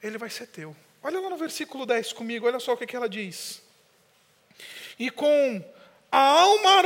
[0.03, 0.77] Ele vai ser teu.
[1.03, 3.63] Olha lá no versículo 10 comigo, olha só o que, que ela diz
[4.99, 5.65] e com
[6.11, 6.83] a alma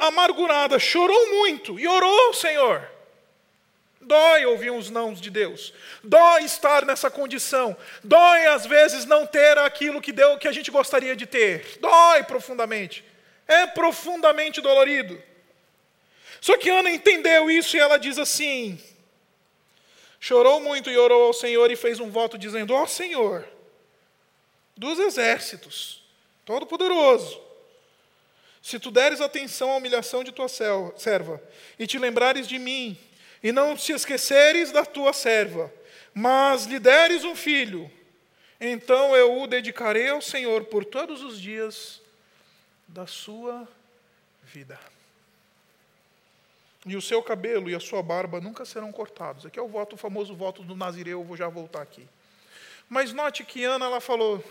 [0.00, 2.88] amargurada chorou muito e orou ao Senhor.
[4.06, 5.74] Dói ouvir os nãos de Deus.
[6.02, 7.76] Dói estar nessa condição.
[8.04, 11.78] Dói às vezes não ter aquilo que deu que a gente gostaria de ter.
[11.80, 13.04] Dói profundamente.
[13.48, 15.20] É profundamente dolorido.
[16.40, 18.80] Só que Ana entendeu isso e ela diz assim:
[20.20, 23.44] Chorou muito e orou ao Senhor e fez um voto dizendo: Ó oh, Senhor,
[24.76, 26.00] dos exércitos,
[26.44, 27.44] todo-poderoso,
[28.62, 31.42] Se tu deres atenção à humilhação de tua serva,
[31.76, 32.96] e te lembrares de mim,
[33.46, 35.72] e não te esqueceres da tua serva,
[36.12, 37.88] mas lhe deres um filho,
[38.60, 42.02] então eu o dedicarei ao Senhor por todos os dias
[42.88, 43.68] da sua
[44.42, 44.76] vida.
[46.84, 49.46] E o seu cabelo e a sua barba nunca serão cortados.
[49.46, 52.04] Aqui é o voto, o famoso voto do Nazireu, eu vou já voltar aqui.
[52.88, 54.42] Mas note que Ana ela falou: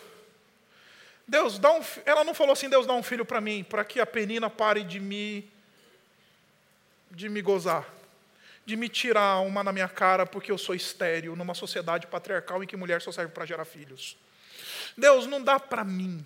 [1.27, 3.99] Deus, dá um, ela não falou assim, Deus dá um filho para mim, para que
[3.99, 5.51] a penina pare de me
[7.11, 7.85] de me gozar,
[8.65, 12.67] de me tirar uma na minha cara porque eu sou estéril numa sociedade patriarcal em
[12.67, 14.17] que mulher só serve para gerar filhos.
[14.97, 16.25] Deus, não dá para mim.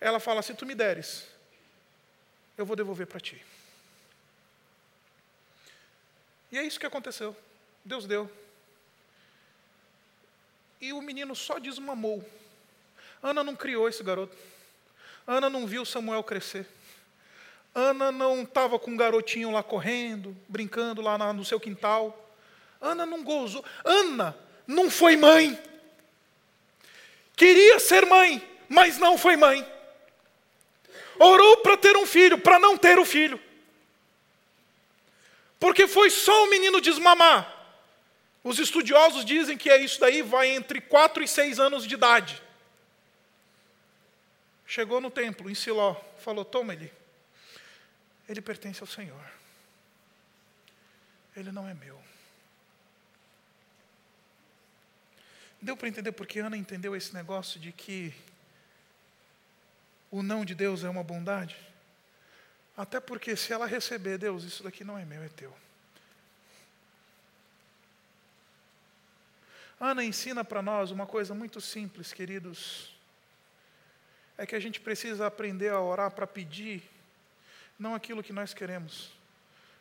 [0.00, 1.26] Ela fala: se tu me deres,
[2.58, 3.42] eu vou devolver para ti.
[6.52, 7.36] E é isso que aconteceu.
[7.84, 8.30] Deus deu.
[10.80, 12.28] E o menino só desmamou.
[13.22, 14.36] Ana não criou esse garoto.
[15.26, 16.66] Ana não viu Samuel crescer.
[17.74, 22.30] Ana não estava com um garotinho lá correndo, brincando lá no seu quintal.
[22.80, 23.64] Ana não gozou.
[23.84, 25.58] Ana não foi mãe.
[27.36, 29.66] Queria ser mãe, mas não foi mãe.
[31.18, 33.40] Orou para ter um filho, para não ter o filho.
[35.58, 37.58] Porque foi só o menino desmamar.
[38.42, 42.42] Os estudiosos dizem que é isso daí vai entre 4 e 6 anos de idade.
[44.66, 46.99] Chegou no templo, em Siló, falou: Toma ele.
[48.30, 49.30] Ele pertence ao Senhor.
[51.36, 52.00] Ele não é meu.
[55.60, 58.14] Deu para entender porque Ana entendeu esse negócio de que
[60.10, 61.56] o não de Deus é uma bondade?
[62.76, 65.52] Até porque se ela receber, Deus, isso daqui não é meu, é teu.
[69.80, 72.94] Ana ensina para nós uma coisa muito simples, queridos
[74.40, 76.82] é que a gente precisa aprender a orar para pedir,
[77.80, 79.10] não aquilo que nós queremos,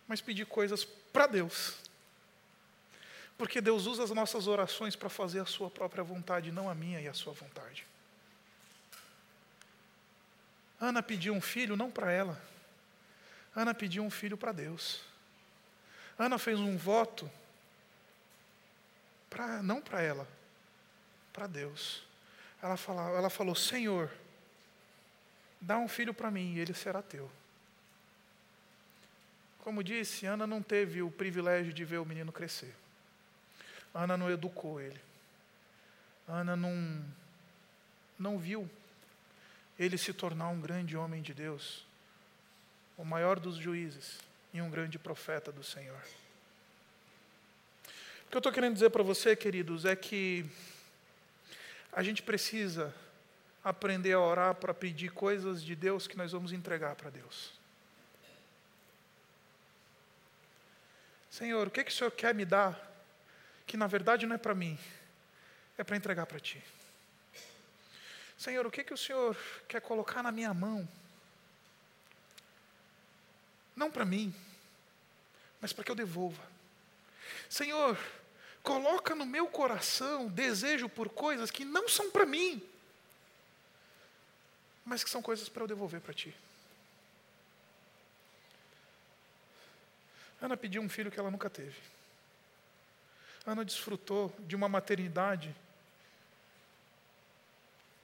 [0.08, 1.76] mas pedir coisas para Deus.
[3.38, 7.00] Porque Deus usa as nossas orações para fazer a sua própria vontade, não a minha
[7.00, 7.86] e a sua vontade.
[10.80, 12.42] Ana pediu um filho não para ela.
[13.56, 15.02] Ana pediu um filho para Deus.
[16.18, 17.30] Ana fez um voto
[19.30, 20.28] pra, não para ela,
[21.32, 22.04] para Deus.
[22.62, 24.10] Ela, fala, ela falou: Senhor,
[25.60, 27.30] Dá um filho para mim e ele será teu.
[29.60, 32.74] Como disse, Ana não teve o privilégio de ver o menino crescer.
[33.94, 35.00] Ana não educou ele.
[36.28, 37.04] Ana não,
[38.18, 38.70] não viu
[39.78, 41.86] ele se tornar um grande homem de Deus,
[42.98, 44.20] o maior dos juízes
[44.54, 46.02] e um grande profeta do Senhor.
[48.26, 50.46] O que eu estou querendo dizer para você, queridos, é que
[51.92, 52.94] a gente precisa
[53.64, 57.59] aprender a orar para pedir coisas de Deus que nós vamos entregar para Deus.
[61.40, 62.78] Senhor, o que, que o Senhor quer me dar
[63.66, 64.78] que na verdade não é para mim,
[65.78, 66.62] é para entregar para Ti?
[68.38, 70.86] Senhor, o que, que o Senhor quer colocar na minha mão?
[73.74, 74.36] Não para mim,
[75.62, 76.44] mas para que eu devolva.
[77.50, 77.98] Senhor,
[78.62, 82.62] coloca no meu coração desejo por coisas que não são para mim,
[84.84, 86.36] mas que são coisas para eu devolver para ti.
[90.42, 91.78] Ana pediu um filho que ela nunca teve.
[93.46, 95.56] Ana desfrutou de uma maternidade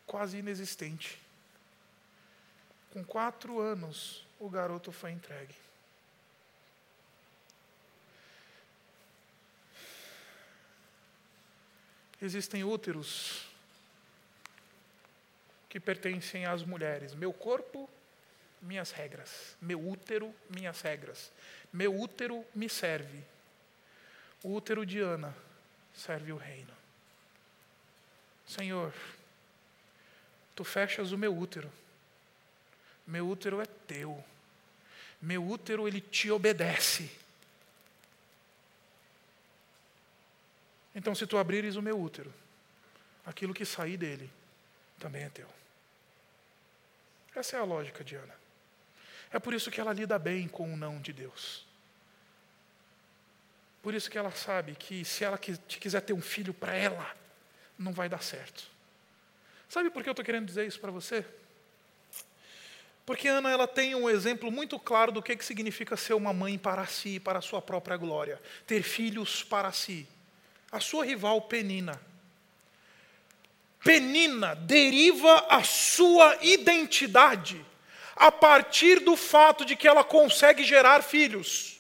[0.06, 1.19] quase inexistente.
[2.91, 5.56] Com quatro anos, o garoto foi entregue.
[12.21, 13.45] Existem úteros
[15.69, 17.13] que pertencem às mulheres.
[17.13, 17.89] Meu corpo,
[18.62, 19.56] minhas regras.
[19.62, 21.32] Meu útero, minhas regras.
[21.75, 23.21] Meu útero me serve.
[24.41, 25.35] O útero de Ana
[25.93, 26.73] serve o reino.
[28.47, 28.93] Senhor,
[30.55, 31.69] tu fechas o meu útero.
[33.05, 34.23] Meu útero é teu.
[35.21, 37.12] Meu útero, ele te obedece.
[40.95, 42.33] Então, se tu abrires o meu útero,
[43.25, 44.31] aquilo que sair dele
[44.97, 45.50] também é teu.
[47.35, 48.45] Essa é a lógica de Ana.
[49.29, 51.64] É por isso que ela lida bem com o não de Deus.
[53.86, 57.15] Por isso que ela sabe que se ela quiser ter um filho para ela,
[57.77, 58.63] não vai dar certo.
[59.69, 61.23] Sabe por que eu estou querendo dizer isso para você?
[63.06, 66.58] Porque Ana ela tem um exemplo muito claro do que, que significa ser uma mãe
[66.58, 70.08] para si, para a sua própria glória, ter filhos para si.
[70.71, 72.02] A sua rival Penina
[73.83, 77.63] Penina deriva a sua identidade,
[78.15, 81.75] a partir do fato de que ela consegue gerar filhos.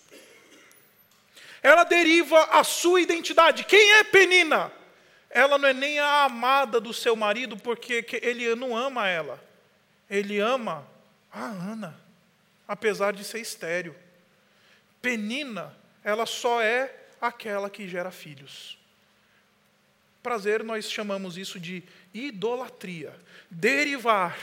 [1.65, 3.63] Ela deriva a sua identidade.
[3.63, 4.71] Quem é Penina?
[5.31, 9.43] Ela não é nem a amada do seu marido, porque ele não ama ela.
[10.07, 10.87] Ele ama
[11.33, 11.99] a Ana,
[12.67, 13.95] apesar de ser estéreo.
[15.01, 18.77] Penina, ela só é aquela que gera filhos.
[20.21, 21.81] Prazer, nós chamamos isso de
[22.13, 23.19] idolatria.
[23.49, 24.37] Derivar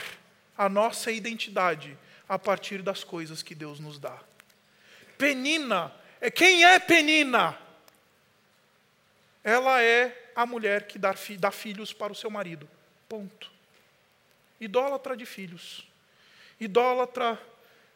[0.57, 1.97] a nossa identidade
[2.27, 4.19] a partir das coisas que Deus nos dá.
[5.17, 5.89] Penina,
[6.31, 7.57] quem é Penina?
[9.43, 12.69] Ela é a mulher que dá, dá filhos para o seu marido.
[13.09, 13.51] Ponto.
[14.59, 15.87] Idólatra de filhos.
[16.59, 17.39] Idólatra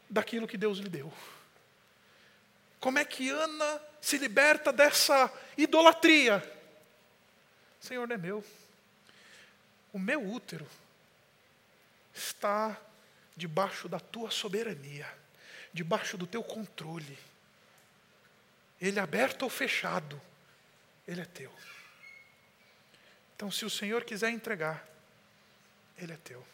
[0.10, 1.12] daquilo que Deus lhe deu.
[2.80, 6.44] Como é que Ana se liberta dessa idolatria?
[7.80, 8.44] Senhor, não é meu.
[9.94, 10.68] O meu útero
[12.14, 12.78] está
[13.36, 15.08] debaixo da tua soberania,
[15.74, 17.18] debaixo do teu controle.
[18.80, 20.22] Ele é aberto ou fechado,
[21.08, 21.52] ele é teu.
[23.36, 24.88] Então, se o Senhor quiser entregar,
[25.98, 26.46] ele é teu.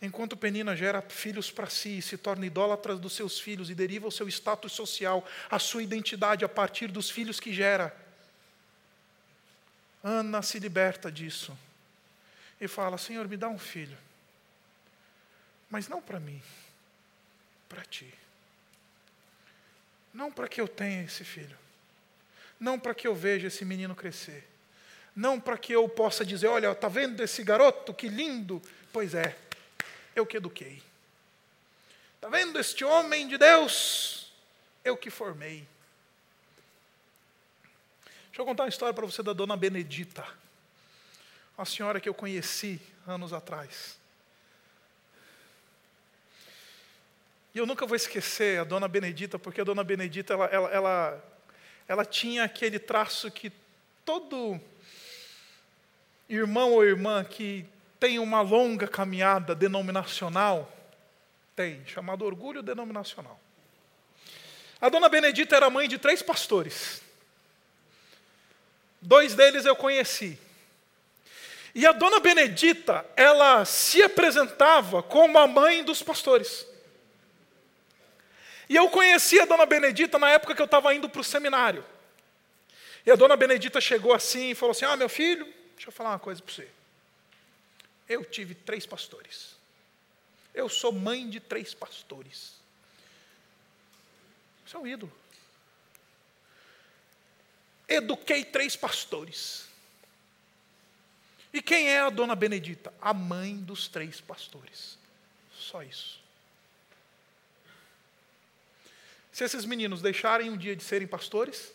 [0.00, 4.08] Enquanto Penina gera filhos para si e se torna idólatra dos seus filhos e deriva
[4.08, 7.96] o seu status social, a sua identidade a partir dos filhos que gera,
[10.02, 11.56] Ana se liberta disso
[12.60, 13.96] e fala: Senhor, me dá um filho,
[15.70, 16.42] mas não para mim,
[17.68, 18.12] para ti.
[20.12, 21.56] Não para que eu tenha esse filho,
[22.60, 24.46] não para que eu veja esse menino crescer,
[25.16, 28.60] não para que eu possa dizer: olha, está vendo esse garoto, que lindo?
[28.92, 29.36] Pois é,
[30.14, 30.82] eu que eduquei.
[32.16, 34.32] Está vendo este homem de Deus?
[34.84, 35.66] Eu que formei.
[38.26, 40.26] Deixa eu contar uma história para você da dona Benedita,
[41.58, 43.98] uma senhora que eu conheci anos atrás.
[47.54, 51.24] E eu nunca vou esquecer a dona Benedita, porque a dona Benedita ela, ela, ela,
[51.86, 53.52] ela tinha aquele traço que
[54.04, 54.58] todo
[56.28, 57.66] irmão ou irmã que
[58.00, 60.72] tem uma longa caminhada denominacional
[61.54, 63.38] tem, chamado orgulho denominacional.
[64.80, 67.02] A dona Benedita era mãe de três pastores.
[69.00, 70.38] Dois deles eu conheci.
[71.74, 76.66] E a dona Benedita, ela se apresentava como a mãe dos pastores.
[78.72, 81.84] E eu conheci a dona Benedita na época que eu estava indo para o seminário.
[83.04, 85.44] E a dona Benedita chegou assim e falou assim: Ah, meu filho,
[85.74, 86.66] deixa eu falar uma coisa para você.
[88.08, 89.56] Eu tive três pastores.
[90.54, 92.54] Eu sou mãe de três pastores.
[94.64, 95.12] Isso é um ídolo.
[97.86, 99.68] Eduquei três pastores.
[101.52, 102.90] E quem é a dona Benedita?
[103.02, 104.96] A mãe dos três pastores.
[105.52, 106.21] Só isso.
[109.32, 111.72] Se esses meninos deixarem um dia de serem pastores,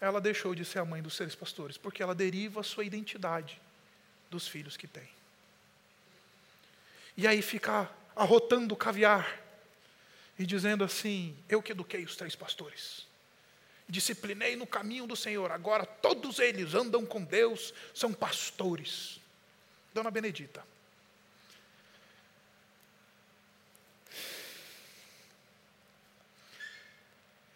[0.00, 3.60] ela deixou de ser a mãe dos seres pastores, porque ela deriva a sua identidade
[4.28, 5.08] dos filhos que tem.
[7.16, 9.40] E aí fica arrotando caviar
[10.36, 13.06] e dizendo assim: Eu que eduquei os três pastores,
[13.88, 19.20] disciplinei no caminho do Senhor, agora todos eles andam com Deus, são pastores.
[19.94, 20.73] Dona Benedita.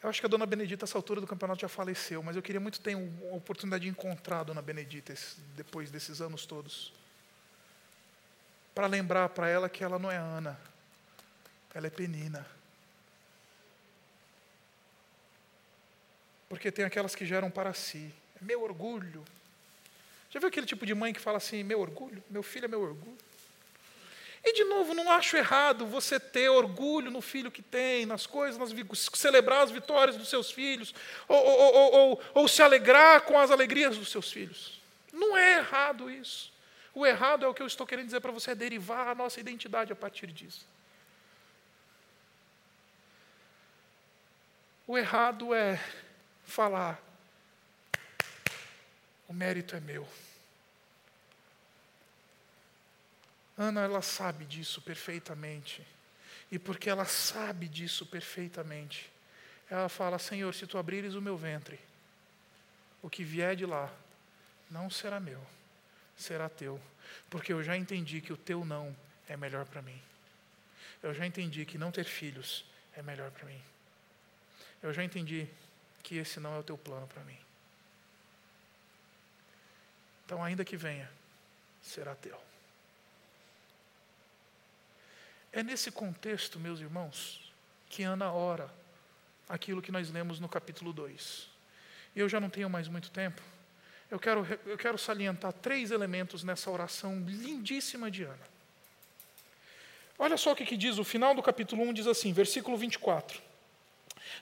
[0.03, 2.61] Eu acho que a dona Benedita, essa altura do campeonato, já faleceu, mas eu queria
[2.61, 5.13] muito ter a oportunidade de encontrar a dona Benedita
[5.57, 6.93] depois desses anos todos.
[8.75, 10.59] Para lembrar para ela que ela não é Ana,
[11.75, 12.47] ela é Penina.
[16.49, 18.15] Porque tem aquelas que geram para si.
[18.41, 19.25] É meu orgulho.
[20.31, 22.23] Já viu aquele tipo de mãe que fala assim: meu orgulho?
[22.31, 23.19] Meu filho é meu orgulho?
[24.45, 28.59] E, de novo, não acho errado você ter orgulho no filho que tem, nas coisas,
[28.59, 28.73] nas,
[29.15, 30.95] celebrar as vitórias dos seus filhos,
[31.27, 34.81] ou, ou, ou, ou, se alegrar com as alegrias dos seus filhos.
[35.13, 36.53] Não é errado isso.
[36.95, 39.41] O errado é o que eu estou querendo dizer para você, é derivar a nossa
[39.41, 40.67] identidade a partir disso.
[44.87, 45.79] O errado é
[46.45, 46.99] falar:
[49.29, 50.09] o mérito é meu.
[53.59, 55.85] Ana, ela sabe disso perfeitamente.
[56.51, 59.11] E porque ela sabe disso perfeitamente,
[59.69, 61.79] ela fala: Senhor, se tu abrires o meu ventre,
[63.03, 63.93] o que vier de lá
[64.71, 65.45] não será meu,
[66.17, 66.81] será teu.
[67.29, 68.97] Porque eu já entendi que o teu não
[69.29, 70.01] é melhor para mim.
[71.03, 73.61] Eu já entendi que não ter filhos é melhor para mim.
[74.83, 75.49] Eu já entendi
[76.03, 77.39] que esse não é o teu plano para mim.
[80.25, 81.11] Então, ainda que venha,
[81.83, 82.39] será teu.
[85.53, 87.53] É nesse contexto, meus irmãos,
[87.89, 88.71] que Ana ora
[89.49, 91.49] aquilo que nós lemos no capítulo 2.
[92.15, 93.41] E eu já não tenho mais muito tempo.
[94.11, 98.49] Eu quero, eu quero salientar três elementos nessa oração lindíssima de Ana.
[100.19, 103.41] Olha só o que, que diz o final do capítulo 1, diz assim, versículo 24.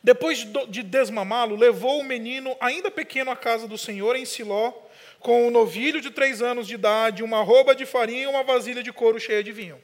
[0.02, 4.72] Depois de desmamá-lo, levou o menino, ainda pequeno, à casa do Senhor em Siló,
[5.20, 8.82] com um novilho de três anos de idade, uma roupa de farinha e uma vasilha
[8.82, 9.80] de couro cheia de vinho.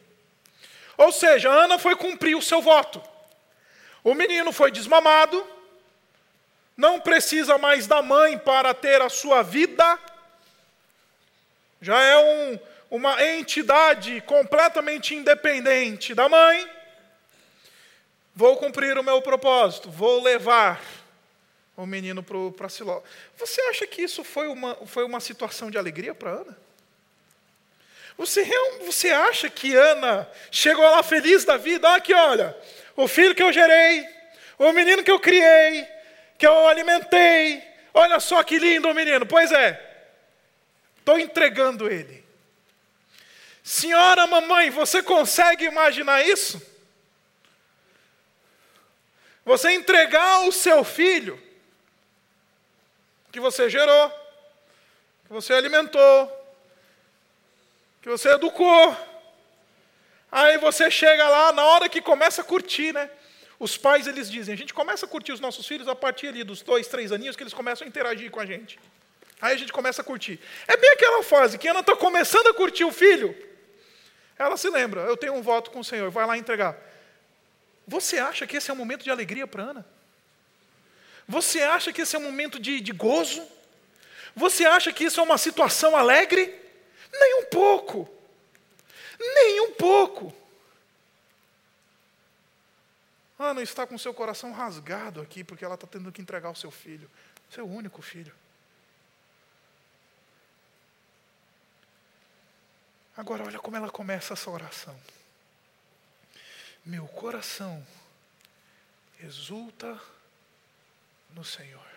[0.97, 3.03] Ou seja, Ana foi cumprir o seu voto.
[4.05, 5.47] O menino foi desmamado,
[6.77, 9.99] não precisa mais da mãe para ter a sua vida,
[11.81, 12.59] já é um,
[12.91, 16.69] uma entidade completamente independente da mãe.
[18.35, 20.81] Vou cumprir o meu propósito, vou levar
[21.77, 23.03] o menino para Siló.
[23.37, 26.57] Você acha que isso foi uma, foi uma situação de alegria para Ana?
[28.17, 28.45] Você,
[28.85, 31.89] você acha que Ana chegou lá feliz da vida?
[31.89, 32.57] Ah, aqui, olha,
[32.95, 34.07] o filho que eu gerei,
[34.59, 35.87] o menino que eu criei,
[36.39, 37.63] que eu alimentei,
[37.95, 39.25] olha só que lindo o menino.
[39.27, 39.81] Pois é,
[40.99, 42.23] estou entregando ele.
[43.63, 46.61] Senhora, mamãe, você consegue imaginar isso?
[49.45, 51.41] Você entregar o seu filho,
[53.31, 54.11] que você gerou,
[55.27, 56.42] que você alimentou,
[58.03, 58.97] que você educou.
[60.31, 63.09] Aí você chega lá, na hora que começa a curtir, né?
[63.59, 66.43] Os pais, eles dizem, a gente começa a curtir os nossos filhos a partir ali
[66.43, 68.79] dos dois, três aninhos, que eles começam a interagir com a gente.
[69.41, 70.41] Aí a gente começa a curtir.
[70.67, 73.37] É bem aquela fase que Ana está começando a curtir o filho.
[74.37, 76.77] Ela se lembra, eu tenho um voto com o Senhor, vai lá entregar.
[77.87, 79.87] Você acha que esse é um momento de alegria para Ana?
[81.29, 83.47] Você acha que esse é um momento de, de gozo?
[84.35, 86.62] Você acha que isso é uma situação alegre?
[87.13, 88.09] Nem um pouco.
[89.19, 90.35] Nem um pouco.
[93.39, 96.71] Ana está com seu coração rasgado aqui porque ela está tendo que entregar o seu
[96.71, 97.11] filho,
[97.51, 98.33] seu único filho.
[103.17, 104.99] Agora, olha como ela começa essa oração.
[106.85, 107.87] Meu coração
[109.21, 110.01] exulta
[111.31, 111.92] no Senhor.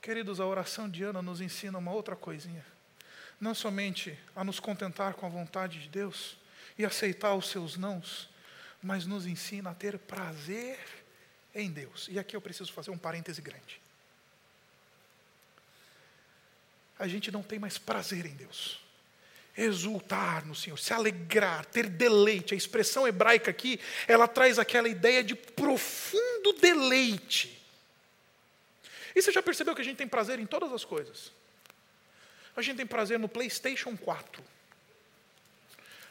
[0.00, 2.64] Queridos, a oração de Ana nos ensina uma outra coisinha.
[3.38, 6.38] Não somente a nos contentar com a vontade de Deus
[6.78, 8.28] e aceitar os seus nãos,
[8.82, 10.78] mas nos ensina a ter prazer
[11.54, 12.08] em Deus.
[12.10, 13.80] E aqui eu preciso fazer um parêntese grande.
[16.98, 18.80] A gente não tem mais prazer em Deus.
[19.56, 22.54] Exultar no Senhor, se alegrar, ter deleite.
[22.54, 23.78] A expressão hebraica aqui,
[24.08, 27.59] ela traz aquela ideia de profundo deleite.
[29.14, 31.32] E você já percebeu que a gente tem prazer em todas as coisas?
[32.56, 34.42] A gente tem prazer no PlayStation 4.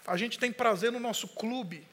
[0.06, 1.86] A gente tem prazer no nosso clube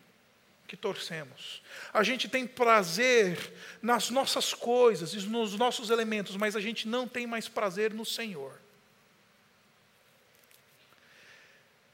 [0.66, 1.62] que torcemos.
[1.92, 7.07] A gente tem prazer nas nossas coisas e nos nossos elementos, mas a gente não
[7.07, 8.59] tem mais prazer no Senhor.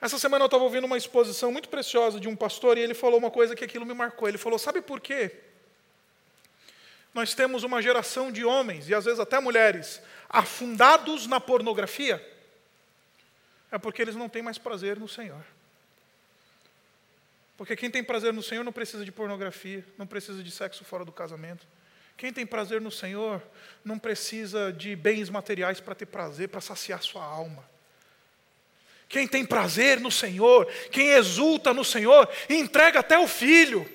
[0.00, 3.18] Essa semana eu estava ouvindo uma exposição muito preciosa de um pastor e ele falou
[3.18, 4.28] uma coisa que aquilo me marcou.
[4.28, 5.32] Ele falou: Sabe por quê?
[7.14, 12.26] Nós temos uma geração de homens, e às vezes até mulheres, afundados na pornografia,
[13.70, 15.42] é porque eles não têm mais prazer no Senhor.
[17.56, 21.04] Porque quem tem prazer no Senhor não precisa de pornografia, não precisa de sexo fora
[21.04, 21.66] do casamento.
[22.16, 23.42] Quem tem prazer no Senhor
[23.84, 27.64] não precisa de bens materiais para ter prazer, para saciar sua alma.
[29.08, 33.88] Quem tem prazer no Senhor, quem exulta no Senhor, entrega até o filho.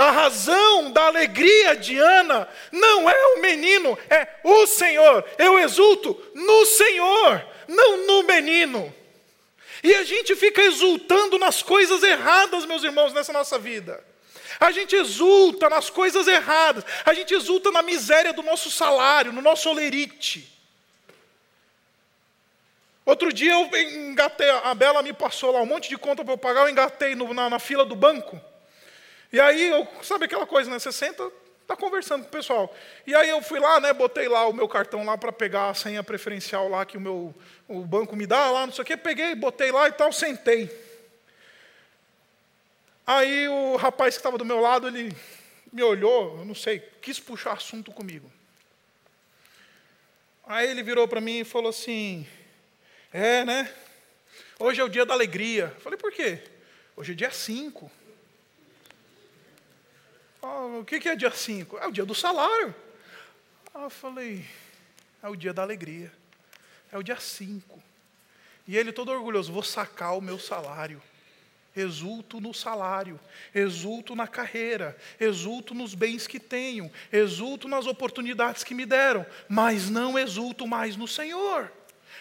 [0.00, 5.22] A razão da alegria de Ana não é o menino, é o Senhor.
[5.36, 8.94] Eu exulto no Senhor, não no menino.
[9.84, 14.02] E a gente fica exultando nas coisas erradas, meus irmãos, nessa nossa vida.
[14.58, 19.42] A gente exulta nas coisas erradas, a gente exulta na miséria do nosso salário, no
[19.42, 20.50] nosso olerite.
[23.04, 26.38] Outro dia eu engatei, a Bela me passou lá um monte de conta para eu
[26.38, 28.40] pagar, eu engatei no, na, na fila do banco.
[29.32, 30.78] E aí, eu, sabe aquela coisa, né?
[30.78, 31.30] Você senta,
[31.62, 32.74] está conversando com o pessoal.
[33.06, 33.92] E aí eu fui lá, né?
[33.92, 37.34] Botei lá o meu cartão lá para pegar a senha preferencial lá que o meu
[37.68, 38.96] o banco me dá lá, não sei o quê.
[38.96, 40.68] Peguei, botei lá e tal, sentei.
[43.06, 45.14] Aí o rapaz que estava do meu lado, ele
[45.72, 48.30] me olhou, eu não sei, quis puxar assunto comigo.
[50.44, 52.26] Aí ele virou para mim e falou assim:
[53.12, 53.72] É, né?
[54.58, 55.74] Hoje é o dia da alegria.
[55.78, 56.42] Falei, por quê?
[56.96, 57.90] Hoje é dia 5.
[60.42, 61.78] Ah, o que é dia 5?
[61.78, 62.74] É o dia do salário.
[63.74, 64.46] Ah, eu falei,
[65.22, 66.12] é o dia da alegria.
[66.90, 67.82] É o dia 5.
[68.66, 71.02] E ele todo orgulhoso, vou sacar o meu salário.
[71.76, 73.18] Exulto no salário,
[73.54, 79.88] exulto na carreira, exulto nos bens que tenho, exulto nas oportunidades que me deram, mas
[79.88, 81.70] não exulto mais no Senhor.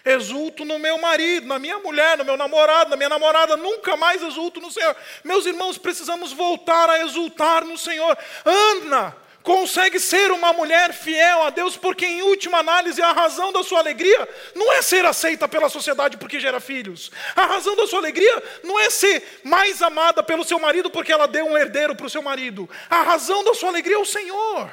[0.06, 4.22] Exulto no meu marido, na minha mulher, no meu namorado, na minha namorada, nunca mais
[4.22, 4.96] exulto no Senhor.
[5.24, 8.18] Meus irmãos, precisamos voltar a exultar no Senhor.
[8.46, 13.64] Ana consegue ser uma mulher fiel a Deus, porque, em última análise, a razão da
[13.64, 17.12] sua alegria não é ser aceita pela sociedade porque gera filhos.
[17.36, 21.28] A razão da sua alegria não é ser mais amada pelo seu marido porque ela
[21.28, 22.70] deu um herdeiro para o seu marido.
[22.90, 24.72] A razão da sua alegria é o Senhor.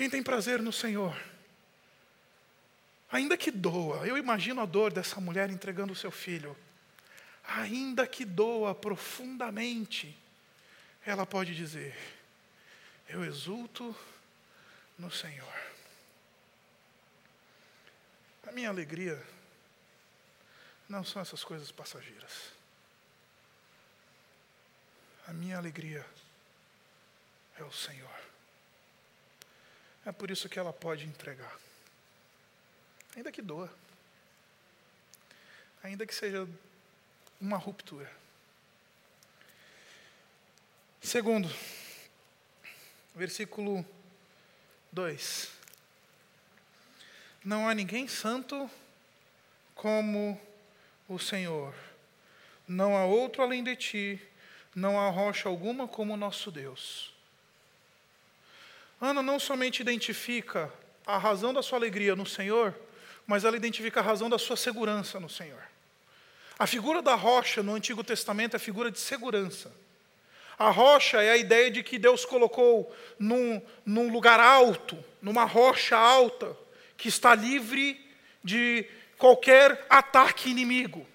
[0.00, 1.14] Quem tem prazer no Senhor,
[3.12, 6.56] ainda que doa, eu imagino a dor dessa mulher entregando o seu filho,
[7.44, 10.16] ainda que doa profundamente,
[11.04, 11.94] ela pode dizer:
[13.10, 13.94] Eu exulto
[14.98, 15.54] no Senhor.
[18.48, 19.22] A minha alegria
[20.88, 22.54] não são essas coisas passageiras.
[25.28, 26.06] A minha alegria
[27.58, 28.29] é o Senhor.
[30.04, 31.58] É por isso que ela pode entregar.
[33.16, 33.72] Ainda que doa.
[35.82, 36.48] Ainda que seja
[37.40, 38.10] uma ruptura.
[41.00, 41.50] Segundo,
[43.14, 43.84] versículo
[44.92, 45.50] 2.
[47.44, 48.70] Não há ninguém santo
[49.74, 50.40] como
[51.08, 51.74] o Senhor.
[52.68, 54.28] Não há outro além de ti,
[54.74, 57.12] não há rocha alguma como o nosso Deus.
[59.00, 60.70] Ana não somente identifica
[61.06, 62.74] a razão da sua alegria no Senhor,
[63.26, 65.62] mas ela identifica a razão da sua segurança no Senhor.
[66.58, 69.72] A figura da rocha no Antigo Testamento é a figura de segurança.
[70.58, 75.96] A rocha é a ideia de que Deus colocou num, num lugar alto, numa rocha
[75.96, 76.54] alta,
[76.98, 77.98] que está livre
[78.44, 78.84] de
[79.16, 81.06] qualquer ataque inimigo.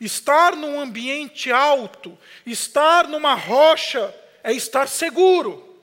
[0.00, 2.16] Estar num ambiente alto,
[2.46, 5.73] estar numa rocha, é estar seguro.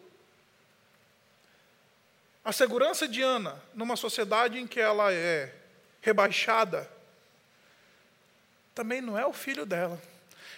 [2.43, 5.53] A segurança de Ana, numa sociedade em que ela é
[6.01, 6.89] rebaixada,
[8.73, 10.01] também não é o filho dela.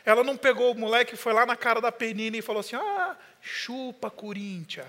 [0.05, 3.17] Ela não pegou o moleque, foi lá na cara da Penina e falou assim: ah,
[3.41, 4.87] chupa, Corinthians.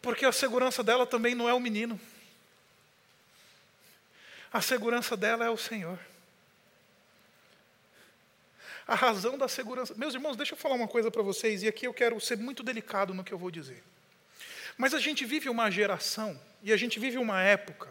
[0.00, 1.98] Porque a segurança dela também não é o menino.
[4.52, 5.98] A segurança dela é o Senhor.
[8.86, 9.94] A razão da segurança.
[9.96, 12.62] Meus irmãos, deixa eu falar uma coisa para vocês, e aqui eu quero ser muito
[12.62, 13.82] delicado no que eu vou dizer.
[14.76, 17.88] Mas a gente vive uma geração, e a gente vive uma época,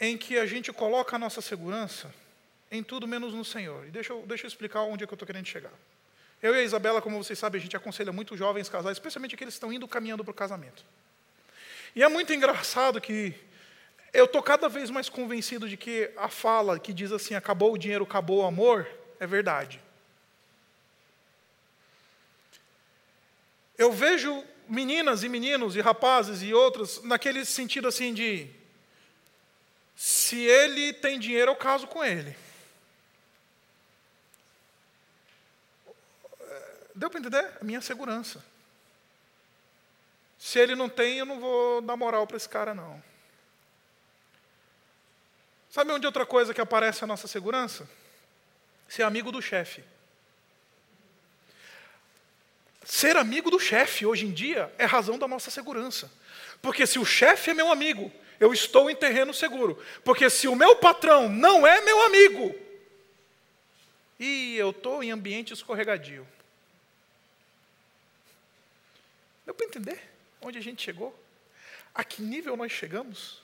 [0.00, 2.12] em que a gente coloca a nossa segurança
[2.70, 3.86] em tudo menos no Senhor.
[3.86, 5.72] E deixa eu, deixa eu explicar onde é que eu estou querendo chegar.
[6.42, 9.54] Eu e a Isabela, como vocês sabem, a gente aconselha muito jovens casais, especialmente aqueles
[9.54, 10.84] que estão indo caminhando para o casamento.
[11.94, 13.32] E é muito engraçado que
[14.14, 17.78] eu estou cada vez mais convencido de que a fala que diz assim: acabou o
[17.78, 18.88] dinheiro, acabou o amor,
[19.18, 19.82] é verdade.
[23.76, 28.48] Eu vejo meninas e meninos e rapazes e outros naquele sentido assim de
[29.96, 32.36] se ele tem dinheiro, eu caso com ele.
[36.94, 37.52] Deu para entender?
[37.60, 38.44] A minha segurança.
[40.38, 43.02] Se ele não tem, eu não vou dar moral para esse cara, não.
[45.74, 47.90] Sabe onde outra coisa que aparece a nossa segurança?
[48.86, 49.82] Ser amigo do chefe.
[52.84, 56.08] Ser amigo do chefe hoje em dia é razão da nossa segurança.
[56.62, 59.84] Porque se o chefe é meu amigo, eu estou em terreno seguro.
[60.04, 62.54] Porque se o meu patrão não é meu amigo,
[64.20, 66.24] e eu estou em ambiente escorregadio.
[69.44, 70.00] Deu para entender
[70.40, 71.12] onde a gente chegou?
[71.92, 73.43] A que nível nós chegamos?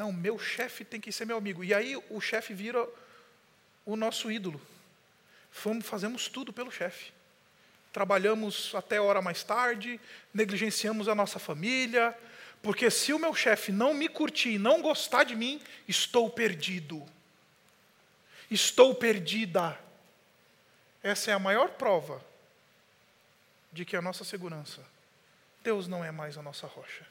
[0.00, 1.62] Não, meu chefe tem que ser meu amigo.
[1.62, 2.88] E aí o chefe vira
[3.84, 4.58] o nosso ídolo.
[5.50, 7.12] Fomos, fazemos tudo pelo chefe.
[7.92, 10.00] Trabalhamos até hora mais tarde,
[10.32, 12.16] negligenciamos a nossa família,
[12.62, 17.06] porque se o meu chefe não me curtir, não gostar de mim, estou perdido.
[18.50, 19.78] Estou perdida.
[21.02, 22.24] Essa é a maior prova
[23.70, 24.82] de que a nossa segurança,
[25.62, 27.04] Deus não é mais a nossa rocha.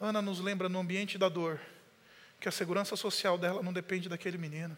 [0.00, 1.60] Ana nos lembra no ambiente da dor
[2.38, 4.76] que a segurança social dela não depende daquele menino,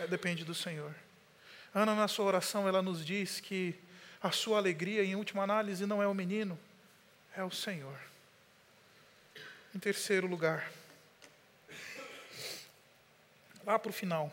[0.00, 0.94] é, depende do Senhor.
[1.74, 3.74] Ana, na sua oração, ela nos diz que
[4.22, 6.58] a sua alegria, em última análise, não é o menino,
[7.36, 7.98] é o Senhor.
[9.74, 10.70] Em terceiro lugar,
[13.66, 14.32] lá para o final.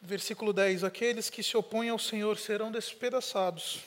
[0.00, 3.80] Versículo 10: Aqueles que se opõem ao Senhor serão despedaçados.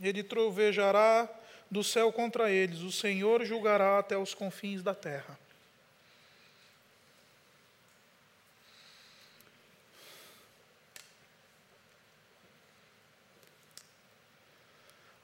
[0.00, 1.28] Ele trovejará
[1.70, 5.38] do céu contra eles, o Senhor julgará até os confins da terra.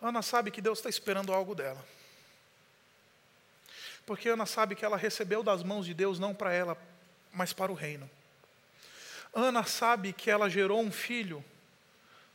[0.01, 1.85] Ana sabe que Deus está esperando algo dela.
[4.05, 6.77] Porque Ana sabe que ela recebeu das mãos de Deus não para ela,
[7.33, 8.11] mas para o reino.
[9.33, 11.43] Ana sabe que ela gerou um filho,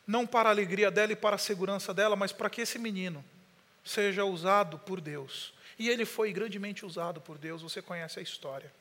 [0.07, 3.23] não para a alegria dela e para a segurança dela, mas para que esse menino
[3.83, 5.53] seja usado por Deus.
[5.77, 8.71] E ele foi grandemente usado por Deus, você conhece a história.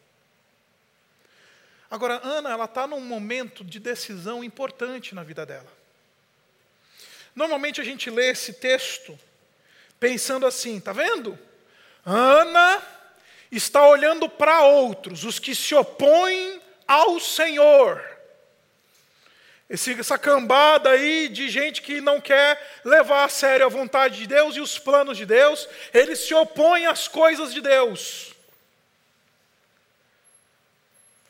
[1.90, 5.70] Agora, Ana, ela está num momento de decisão importante na vida dela.
[7.34, 9.18] Normalmente a gente lê esse texto
[10.00, 11.38] pensando assim, tá vendo?
[12.04, 12.82] Ana
[13.50, 18.15] está olhando para outros, os que se opõem ao Senhor.
[19.68, 24.54] Essa cambada aí de gente que não quer levar a sério a vontade de Deus
[24.54, 28.32] e os planos de Deus, eles se opõem às coisas de Deus.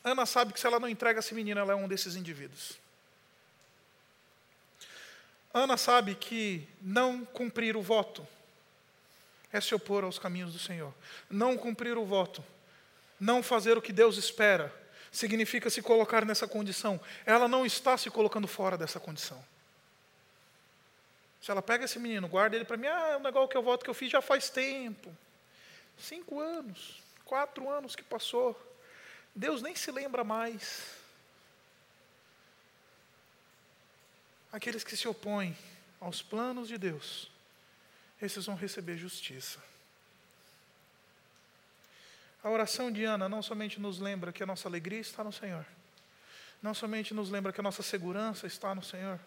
[0.03, 2.77] Ana sabe que se ela não entrega esse menino, ela é um desses indivíduos.
[5.51, 8.25] Ana sabe que não cumprir o voto
[9.51, 10.93] é se opor aos caminhos do Senhor.
[11.29, 12.43] Não cumprir o voto,
[13.19, 14.73] não fazer o que Deus espera,
[15.17, 16.99] significa se colocar nessa condição.
[17.25, 19.43] Ela não está se colocando fora dessa condição.
[21.41, 23.63] Se ela pega esse menino, guarda ele para mim, ah, é um negócio que eu
[23.63, 25.15] voto que eu fiz já faz tempo.
[25.97, 28.55] Cinco anos, quatro anos que passou.
[29.33, 30.95] Deus nem se lembra mais.
[34.51, 35.57] Aqueles que se opõem
[35.99, 37.31] aos planos de Deus,
[38.21, 39.59] esses vão receber justiça.
[42.47, 45.65] A oração de Ana não somente nos lembra que a nossa alegria está no Senhor,
[46.61, 49.19] não somente nos lembra que a nossa segurança está no Senhor,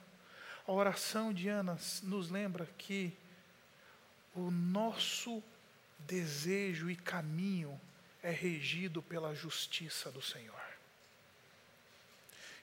[0.66, 3.14] a oração de Ana nos lembra que
[4.34, 5.42] o nosso
[5.98, 7.78] desejo e caminho
[8.22, 10.62] é regido pela justiça do Senhor.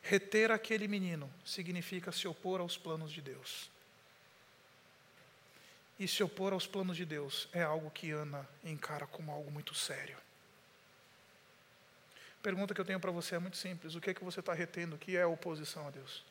[0.01, 3.69] Reter aquele menino significa se opor aos planos de Deus.
[5.99, 9.75] E se opor aos planos de Deus é algo que Ana encara como algo muito
[9.75, 10.17] sério.
[12.47, 14.39] A pergunta que eu tenho para você é muito simples: o que é que você
[14.39, 14.95] está retendo?
[14.95, 16.23] O que é oposição a Deus?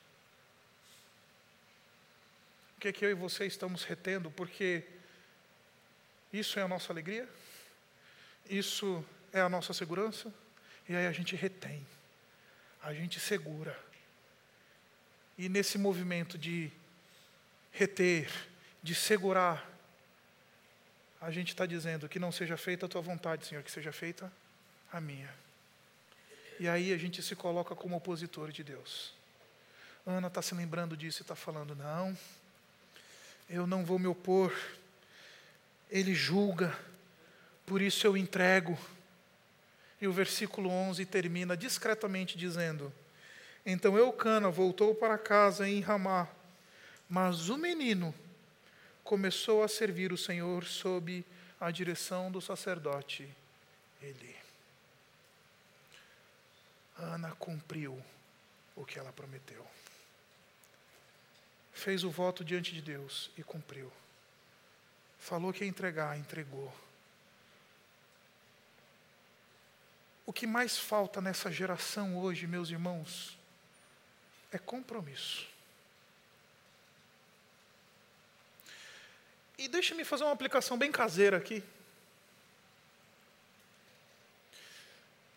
[2.74, 4.30] O que é que eu e você estamos retendo?
[4.30, 4.82] Porque
[6.32, 7.28] isso é a nossa alegria,
[8.48, 10.32] isso é a nossa segurança,
[10.88, 11.86] e aí a gente retém
[12.82, 13.78] a gente segura.
[15.36, 16.70] E nesse movimento de
[17.72, 18.32] reter,
[18.82, 19.70] de segurar,
[21.20, 24.32] a gente está dizendo que não seja feita a tua vontade, Senhor, que seja feita
[24.90, 25.45] a minha.
[26.59, 29.12] E aí a gente se coloca como opositor de Deus.
[30.07, 32.16] Ana está se lembrando disso e está falando: não,
[33.48, 34.52] eu não vou me opor,
[35.90, 36.76] Ele julga,
[37.66, 38.78] por isso eu entrego.
[40.00, 42.92] E o versículo 11 termina discretamente dizendo:
[43.64, 46.28] Então Eucana voltou para casa em Ramá,
[47.09, 48.14] mas o menino
[49.04, 51.24] começou a servir o Senhor sob
[51.61, 53.28] a direção do sacerdote
[54.02, 54.45] Eli.
[56.99, 58.03] Ana cumpriu
[58.74, 59.66] o que ela prometeu.
[61.72, 63.92] Fez o voto diante de Deus e cumpriu.
[65.18, 66.74] Falou que ia entregar, entregou.
[70.24, 73.36] O que mais falta nessa geração hoje, meus irmãos,
[74.51, 75.47] é compromisso.
[79.59, 81.62] E deixa-me fazer uma aplicação bem caseira aqui.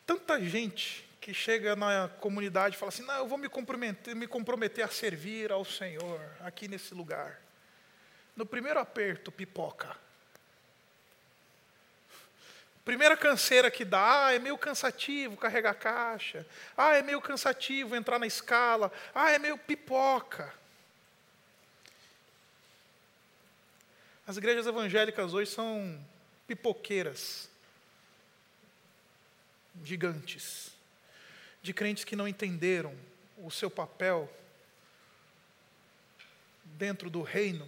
[0.05, 4.25] Tanta gente que chega na comunidade e fala assim: não, eu vou me comprometer, me
[4.25, 7.39] comprometer a servir ao Senhor aqui nesse lugar.
[8.35, 9.95] No primeiro aperto, pipoca.
[12.83, 16.47] Primeira canseira que dá, ah, é meio cansativo carregar caixa.
[16.75, 18.91] Ah, é meio cansativo entrar na escala.
[19.13, 20.51] Ah, é meio pipoca.
[24.25, 26.03] As igrejas evangélicas hoje são
[26.47, 27.47] pipoqueiras
[29.83, 30.78] gigantes,
[31.61, 32.95] de crentes que não entenderam
[33.37, 34.31] o seu papel
[36.63, 37.67] dentro do reino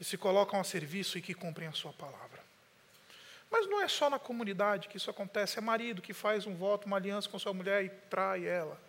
[0.00, 2.44] e se colocam a serviço e que cumprem a sua palavra.
[3.50, 6.86] Mas não é só na comunidade que isso acontece, é marido que faz um voto,
[6.86, 8.80] uma aliança com sua mulher e trai ela.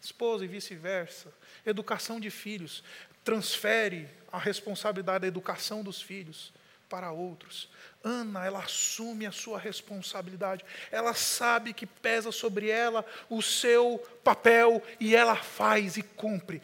[0.00, 1.32] Esposa e vice-versa.
[1.66, 2.84] Educação de filhos.
[3.24, 6.52] Transfere a responsabilidade da educação dos filhos
[6.94, 7.68] para outros.
[8.04, 10.64] Ana, ela assume a sua responsabilidade.
[10.92, 16.62] Ela sabe que pesa sobre ela o seu papel e ela faz e cumpre.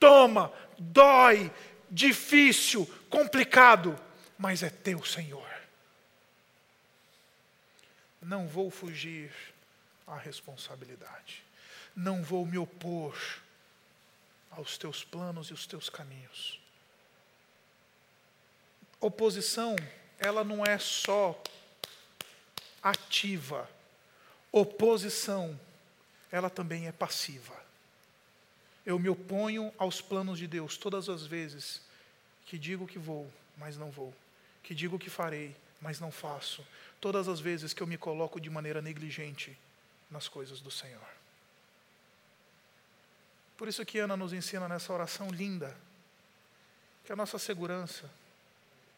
[0.00, 1.52] Toma, dói,
[1.90, 4.00] difícil, complicado,
[4.38, 5.46] mas é teu, Senhor.
[8.22, 9.30] Não vou fugir
[10.06, 11.44] à responsabilidade.
[11.94, 13.14] Não vou me opor
[14.52, 16.65] aos teus planos e os teus caminhos.
[19.00, 19.76] Oposição,
[20.18, 21.40] ela não é só
[22.82, 23.68] ativa.
[24.50, 25.58] Oposição,
[26.30, 27.54] ela também é passiva.
[28.84, 31.80] Eu me oponho aos planos de Deus todas as vezes
[32.46, 34.14] que digo que vou, mas não vou.
[34.62, 36.64] Que digo que farei, mas não faço.
[37.00, 39.58] Todas as vezes que eu me coloco de maneira negligente
[40.10, 41.06] nas coisas do Senhor.
[43.56, 45.76] Por isso que Ana nos ensina nessa oração linda
[47.04, 48.10] que a nossa segurança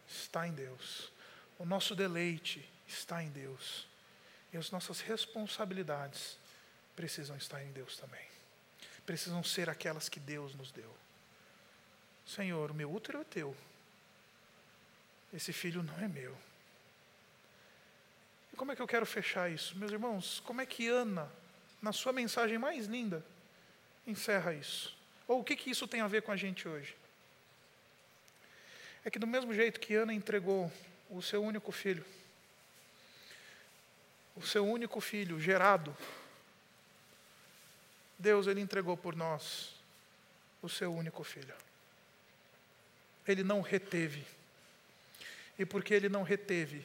[0.08, 1.12] está em Deus,
[1.58, 3.86] o nosso deleite está em Deus,
[4.52, 6.36] e as nossas responsabilidades
[6.96, 8.26] precisam estar em Deus também.
[9.04, 10.94] Precisam ser aquelas que Deus nos deu.
[12.26, 13.56] Senhor, o meu útero é teu.
[15.32, 16.36] Esse filho não é meu.
[18.52, 19.76] E como é que eu quero fechar isso?
[19.78, 21.30] Meus irmãos, como é que Ana,
[21.80, 23.24] na sua mensagem mais linda,
[24.06, 24.96] encerra isso?
[25.26, 26.94] Ou o que, que isso tem a ver com a gente hoje?
[29.08, 30.70] É que do mesmo jeito que Ana entregou
[31.08, 32.04] o seu único filho,
[34.36, 35.96] o seu único filho gerado,
[38.18, 39.72] Deus ele entregou por nós
[40.60, 41.54] o seu único filho.
[43.26, 44.26] Ele não reteve.
[45.58, 46.84] E porque ele não reteve,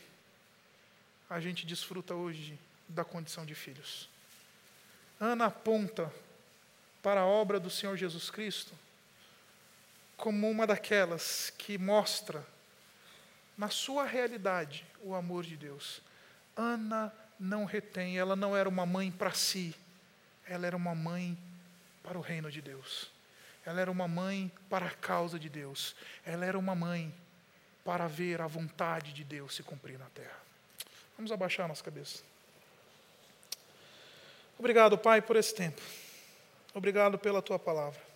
[1.30, 2.58] a gente desfruta hoje
[2.88, 4.08] da condição de filhos.
[5.20, 6.10] Ana aponta
[7.02, 8.74] para a obra do Senhor Jesus Cristo
[10.18, 12.46] como uma daquelas que mostra
[13.58, 16.02] na sua realidade o amor de Deus.
[16.56, 19.76] Ana não retém, ela não era uma mãe para si,
[20.48, 21.38] ela era uma mãe
[22.04, 23.12] para o reino de Deus.
[23.66, 25.96] Ela era uma mãe para a causa de Deus.
[26.26, 27.14] Ela era uma mãe
[27.86, 30.38] para ver a vontade de Deus se cumprir na terra.
[31.18, 32.24] Vamos abaixar nossa cabeça.
[34.60, 35.82] Obrigado, Pai, por esse tempo.
[36.74, 38.13] Obrigado pela tua palavra.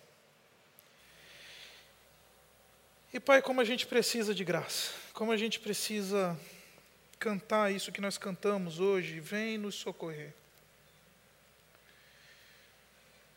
[3.12, 6.38] E, Pai, como a gente precisa de graça, como a gente precisa
[7.18, 10.34] cantar isso que nós cantamos hoje, vem nos socorrer.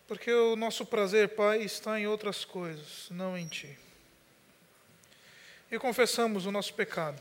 [0.09, 3.79] Porque o nosso prazer, Pai, está em outras coisas, não em Ti.
[5.71, 7.19] E confessamos o nosso pecado.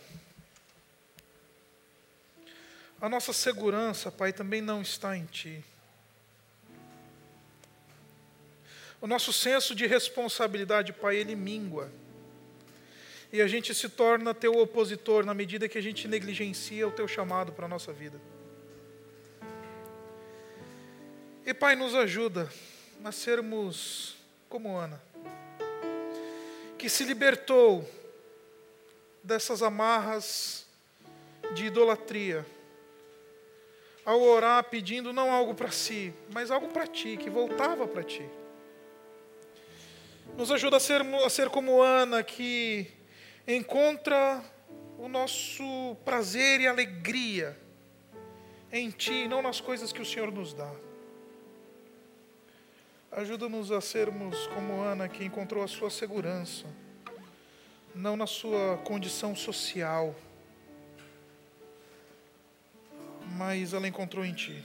[3.01, 5.65] A nossa segurança, Pai, também não está em Ti.
[9.01, 11.91] O nosso senso de responsabilidade, Pai, ele mingua.
[13.33, 17.07] E a gente se torna teu opositor na medida que a gente negligencia o teu
[17.07, 18.21] chamado para a nossa vida.
[21.47, 22.49] E Pai, nos ajuda
[23.05, 24.17] a sermos
[24.49, 25.01] como Ana,
[26.77, 27.89] que se libertou
[29.23, 30.67] dessas amarras
[31.55, 32.45] de idolatria,
[34.05, 38.25] ao orar pedindo não algo para si, mas algo para ti, que voltava para ti.
[40.37, 42.91] Nos ajuda a ser, a ser como Ana, que
[43.47, 44.43] encontra
[44.99, 47.57] o nosso prazer e alegria
[48.73, 50.71] em Ti, não nas coisas que o Senhor nos dá.
[53.13, 56.67] Ajuda-nos a sermos como Ana, que encontrou a sua segurança,
[57.93, 60.15] não na sua condição social,
[63.37, 64.65] mas ela encontrou em Ti.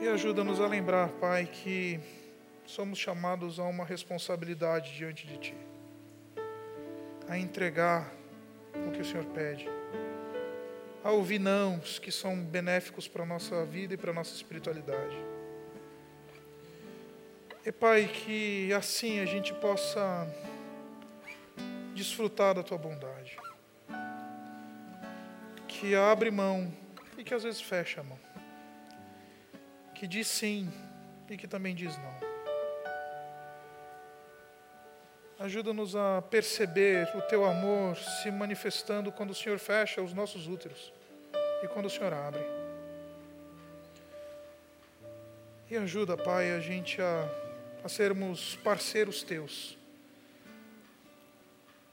[0.00, 2.00] E ajuda-nos a lembrar, Pai, que
[2.64, 5.56] somos chamados a uma responsabilidade diante de Ti,
[7.28, 8.10] a entregar
[8.86, 9.68] o que o Senhor pede,
[11.04, 15.16] a ouvir nãos que são benéficos para a nossa vida e para a nossa espiritualidade.
[17.64, 20.26] E Pai, que assim a gente possa
[21.94, 23.36] desfrutar da Tua bondade,
[25.66, 26.72] que abre mão
[27.16, 28.18] e que às vezes fecha a mão,
[29.94, 30.72] que diz sim
[31.28, 32.27] e que também diz não.
[35.38, 40.92] Ajuda-nos a perceber o teu amor se manifestando quando o Senhor fecha os nossos úteros
[41.62, 42.42] e quando o Senhor abre.
[45.70, 47.28] E ajuda, Pai, a gente a,
[47.84, 49.78] a sermos parceiros teus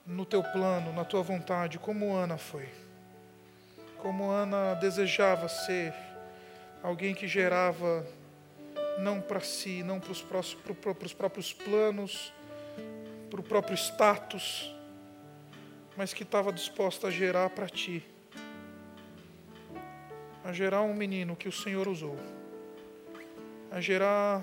[0.04, 2.68] no teu plano, na tua vontade, como Ana foi.
[3.98, 5.94] Como Ana desejava ser
[6.82, 8.04] alguém que gerava
[8.98, 12.34] não para si, não para os próprios planos,
[13.36, 14.74] para o próprio status,
[15.98, 18.02] mas que estava disposta a gerar para ti,
[20.44, 22.18] a gerar um menino que o Senhor usou,
[23.70, 24.42] a gerar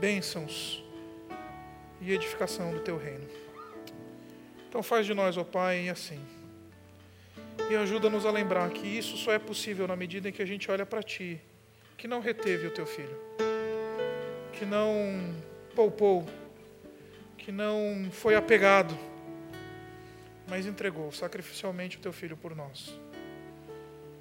[0.00, 0.82] bênçãos
[2.00, 3.28] e edificação do teu reino.
[4.68, 6.20] Então faz de nós, ó Pai, assim.
[7.70, 10.68] E ajuda-nos a lembrar que isso só é possível na medida em que a gente
[10.70, 11.40] olha para Ti,
[11.96, 13.16] que não reteve o Teu Filho,
[14.52, 15.34] que não
[15.74, 16.26] poupou,
[17.46, 18.98] que não foi apegado,
[20.48, 22.98] mas entregou sacrificialmente o Teu Filho por nós.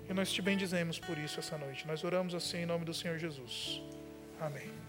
[0.07, 1.87] E nós te bendizemos por isso essa noite.
[1.87, 3.81] Nós oramos assim em nome do Senhor Jesus.
[4.39, 4.84] Amém.